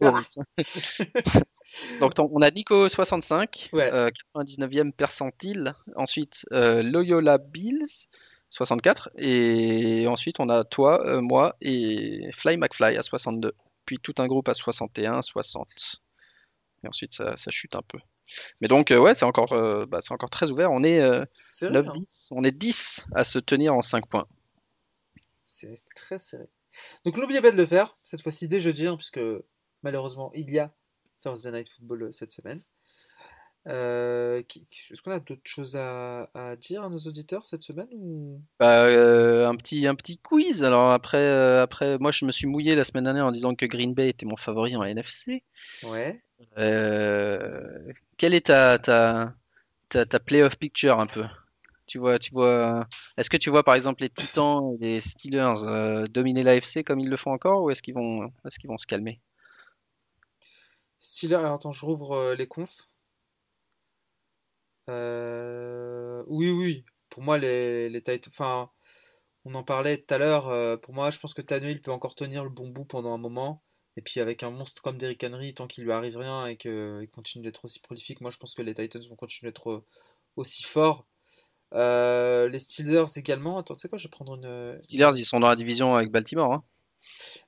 [0.00, 0.64] Oui.
[2.00, 3.90] Donc on a Nico 65, Ouais.
[3.92, 5.74] euh, 99e percentile.
[5.96, 8.08] Ensuite euh, Loyola Bills
[8.54, 9.10] 64.
[9.16, 13.52] Et ensuite on a toi, euh, moi et Fly McFly à 62.
[13.84, 16.00] Puis tout un groupe à 61, 60.
[16.84, 17.98] Et ensuite ça, ça chute un peu.
[18.60, 20.70] Mais donc euh, ouais, c'est encore, euh, bah, c'est encore très ouvert.
[20.70, 22.02] On est euh, C'est 9, vrai, hein.
[22.08, 24.26] 10, on est 10 à se tenir en 5 points.
[25.44, 26.48] C'est très serré.
[27.04, 29.20] Donc n'oubliez pas de le faire, cette fois-ci dès jeudi, hein, puisque
[29.82, 30.72] malheureusement il y a
[31.22, 32.62] Thursday Night Football euh, cette semaine.
[33.66, 34.42] Euh,
[34.90, 38.42] Est-ce qu'on a d'autres choses à, à dire à nos auditeurs cette semaine ou...
[38.60, 40.62] Bah, euh, un petit, un petit quiz.
[40.62, 43.64] Alors après, euh, après, moi je me suis mouillé la semaine dernière en disant que
[43.64, 45.44] Green Bay était mon favori en NFC.
[45.82, 46.20] Ouais.
[46.56, 49.34] Quelle est ta, ta,
[49.88, 51.24] ta, ta playoff picture un peu?
[51.86, 52.86] Tu vois, tu vois,
[53.16, 57.10] est-ce que tu vois par exemple les Titans et les Steelers dominer l'AFC comme ils
[57.10, 59.20] le font encore ou est-ce qu'ils vont, est-ce qu'ils vont se calmer?
[60.98, 62.88] Steelers, alors attends, je rouvre les confs.
[64.88, 66.84] Euh, Oui, oui.
[67.10, 68.32] Pour moi, les, les Titans.
[68.32, 68.70] Enfin,
[69.44, 70.48] on en parlait tout à l'heure.
[70.48, 73.18] euh, pour moi, je pense que Tannehill peut encore tenir le bon bout pendant un
[73.18, 73.62] moment.
[73.96, 77.08] Et puis, avec un monstre comme Derrick Henry, tant qu'il lui arrive rien et qu'il
[77.12, 79.84] continue d'être aussi prolifique, moi, je pense que les Titans vont continuer d'être
[80.36, 81.06] aussi forts.
[81.74, 83.58] Euh, les Steelers également.
[83.58, 84.82] Attends, tu sais quoi, je vais prendre une.
[84.82, 86.52] Steelers, ils sont dans la division avec Baltimore.
[86.52, 86.64] Hein.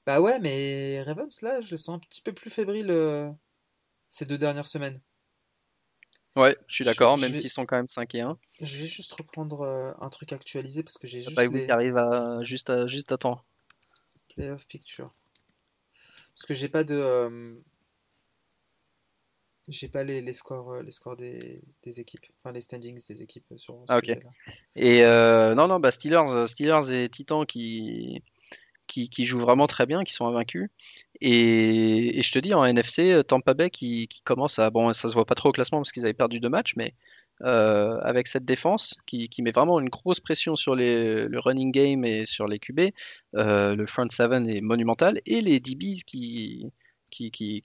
[0.06, 3.30] Bah ouais, mais Ravens, là, je les sens un petit peu plus fébriles euh,
[4.08, 5.00] ces deux dernières semaines.
[6.36, 8.38] Ouais, je suis d'accord, même vais, s'ils sont quand même 5 et 1.
[8.60, 11.70] je vais juste reprendre euh, un truc actualisé parce que j'ai bye juste week les
[11.70, 13.42] arrive à, juste, à, juste à temps.
[14.34, 15.10] playoff picture.
[16.34, 16.94] Parce que j'ai pas de.
[16.94, 17.54] euh,
[19.68, 22.26] j'ai pas les, les scores, euh, les scores des, des équipes.
[22.38, 24.16] Enfin, les standings des équipes sur Ah, ok.
[24.76, 28.22] Et euh, non, non, bah Steelers, Steelers et Titans qui,
[28.86, 30.68] qui, jouent vraiment très bien, qui sont invaincus.
[31.20, 34.70] Et, je te dis, en NFC, euh, Tampa Bay qui, commence à.
[34.70, 36.94] Bon, ça se voit pas trop au classement parce qu'ils avaient perdu deux matchs, mais
[37.42, 42.26] euh, avec cette défense qui, met vraiment une grosse pression sur le running game et
[42.26, 42.92] sur les QB,
[43.36, 45.20] euh, le front seven est monumental.
[45.26, 46.70] Et les DBs qui,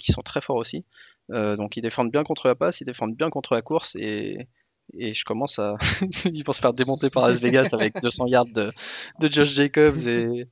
[0.09, 0.86] sont très forts aussi.
[1.30, 4.47] Donc ils défendent bien contre la passe, ils défendent bien contre la course et,
[4.93, 5.78] et je commence à.
[6.26, 8.72] Ils vont se faire démonter par Las Vegas avec 200 yards de,
[9.19, 10.47] de Josh Jacobs et,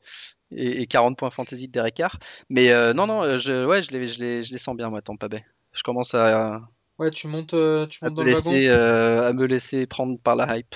[0.51, 2.19] et, et 40 points fantasy de Derek Carr.
[2.49, 4.89] Mais euh, non, non, euh, je, ouais, je les, je, les, je les sens bien,
[4.89, 5.45] moi, Tampa Bay.
[5.73, 6.61] Je commence à,
[6.97, 8.51] Ouais, tu montes, euh, tu montes dans le wagon.
[8.51, 10.75] euh, à me laisser prendre par la hype.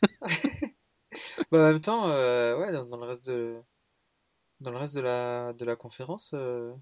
[1.50, 3.60] Bah, en même temps, euh, ouais, dans, dans le reste de,
[4.60, 6.74] dans le reste de la, de la conférence, je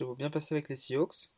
[0.00, 1.32] les vois bien passer avec les Seahawks.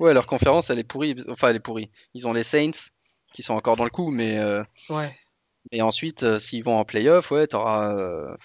[0.00, 1.16] Ouais, leur conférence, elle est pourrie.
[1.28, 1.90] Enfin, elle est pourrie.
[2.14, 2.90] Ils ont les Saints
[3.32, 5.16] qui sont encore dans le coup, mais, euh, Ouais,
[5.72, 8.36] mais ensuite, euh, s'ils vont en playoff, ouais, t'auras euh,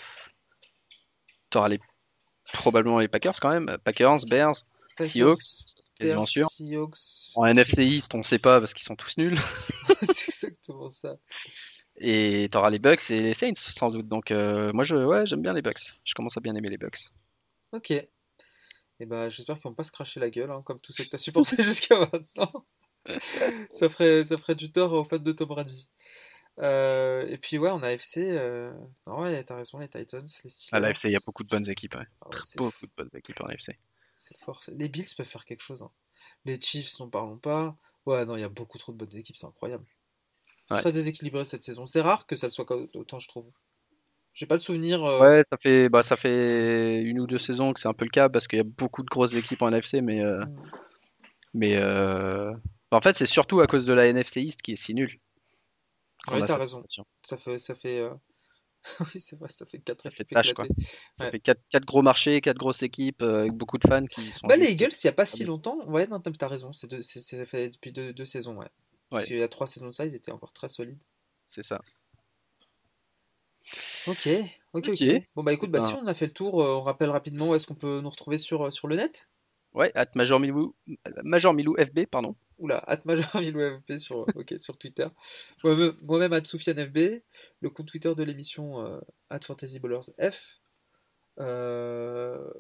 [1.50, 1.80] t'auras les,
[2.54, 3.78] probablement les Packers quand même.
[3.84, 4.56] Packers, Bears,
[5.00, 5.66] Seahawks,
[6.00, 6.48] quasiment sûr.
[6.50, 7.32] Seahawks.
[7.36, 9.38] En NFC East, on sait pas parce qu'ils sont tous nuls.
[10.02, 11.18] C'est exactement ça.
[12.02, 14.08] Et t'auras les Bucks et les Saints sans doute.
[14.08, 15.94] Donc euh, moi je ouais j'aime bien les Bucks.
[16.06, 17.10] Je commence à bien aimer les Bucks.
[17.74, 17.92] Ok.
[17.92, 21.10] Et bah, j'espère qu'ils vont pas se cracher la gueule, hein, comme tous ceux que
[21.10, 22.66] t'as supporté jusqu'à maintenant.
[23.72, 25.90] Ça ferait, ça ferait du tort aux fans de Tom Brady.
[26.62, 28.28] Euh, et puis ouais, on a FC.
[28.32, 28.74] Euh...
[29.08, 30.82] non, ouais, t'as raison, les Titans, les À Steelers.
[30.82, 31.96] l'AFC il y a beaucoup de bonnes équipes.
[31.96, 32.06] Ouais.
[32.22, 33.78] Ah ouais, c'est Beaucoup de bonnes équipes en AFC.
[34.16, 34.62] c'est fort.
[34.76, 35.82] Les Bills peuvent faire quelque chose.
[35.82, 35.92] hein.
[36.46, 37.78] Les Chiefs, n'en parlons pas.
[38.06, 39.86] Ouais, non, il y a beaucoup trop de bonnes équipes, c'est incroyable.
[40.72, 40.80] Ouais.
[40.82, 41.86] Très déséquilibré cette saison.
[41.86, 43.50] C'est rare que ça le soit autant, je trouve.
[44.34, 45.04] J'ai pas le souvenir.
[45.04, 48.06] euh, Ouais ça fait bah ça fait une ou deux saisons que c'est un peu
[48.06, 50.64] le cas parce qu'il y a beaucoup de grosses équipes en NFC mais euh, hmm.
[51.56, 52.54] mais euh,
[52.92, 55.20] en fait c'est surtout à cause de la NFC East qui est si nulle.
[56.28, 56.84] Ouais, t'as raison.
[57.24, 58.00] Ça fait, ça fait.
[58.00, 58.14] euh,
[59.16, 60.66] oui, c'est vrai, ça fait quatre Ça fait équipes tâche, quoi.
[61.18, 61.32] Ça Ouais.
[61.32, 64.48] fait quatre, quatre gros marchés, quatre grosses équipes euh, avec beaucoup de fans qui sont
[64.48, 65.78] Bah, les Eagles, il y a pas si longtemps.
[65.88, 66.74] Ouais, non, t'as raison.
[66.74, 68.70] C'est deux- c'est- c'est fait depuis deux, deux saisons, ouais.
[69.10, 71.00] Parce qu'il y a trois saisons de ça, ils étaient encore très solides.
[71.46, 71.82] c'est ça.
[74.06, 74.28] Ok,
[74.74, 75.02] ok, Ok.
[75.36, 77.50] Bon, bah écoute, bah, si Ben, on a fait le tour, euh, on rappelle rapidement
[77.50, 79.30] où est-ce qu'on peut nous retrouver sur, sur le net.
[79.74, 80.76] Ouais, at Major Milou,
[81.24, 82.36] Major Milou FB, pardon.
[82.58, 85.08] Oula, @major1000FB sur, ok, sur Twitter.
[85.64, 87.22] Moi-même, moi-même @soufianfb,
[87.62, 89.00] le compte Twitter de l'émission euh,
[89.42, 90.60] @fantasyballersf.
[91.40, 92.52] Euh,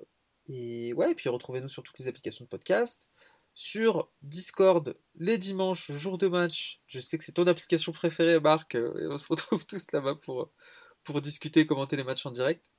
[0.48, 3.08] et ouais, et puis retrouvez-nous sur toutes les applications de podcast.
[3.56, 6.82] Sur Discord, les dimanches, jour de match.
[6.88, 8.76] Je sais que c'est ton application préférée, Marc.
[8.76, 10.50] euh, et on se retrouve tous là-bas pour,
[11.04, 12.72] pour discuter commenter les matchs en direct.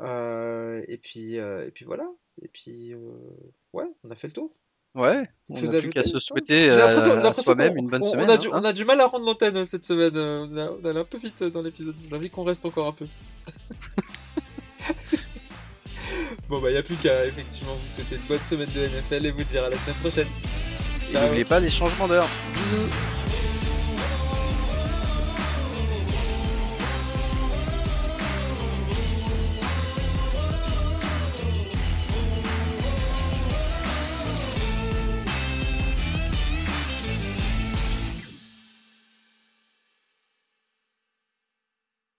[0.00, 2.08] Euh, et puis, euh, et puis voilà.
[2.42, 2.98] Et puis, euh,
[3.72, 4.50] ouais, on a fait le tour.
[4.94, 8.06] Ouais, on plus qu'à ajouter se souhaiter euh, à l'impression soi-même qu'on une bonne on-
[8.06, 8.30] on semaine.
[8.30, 10.16] a, du, hein, on a du mal à rendre l'antenne euh, cette semaine.
[10.16, 11.94] On a, on a allé un peu vite dans l'épisode.
[12.08, 13.06] J'ai envie qu'on reste encore un peu.
[16.48, 19.26] Bon, bah, il n'y a plus qu'à effectivement vous souhaiter une bonne semaine de NFL
[19.26, 20.28] et vous dire à la semaine prochaine.
[21.10, 22.26] Et n'oubliez pas les changements d'heure.
[22.52, 22.86] Bisous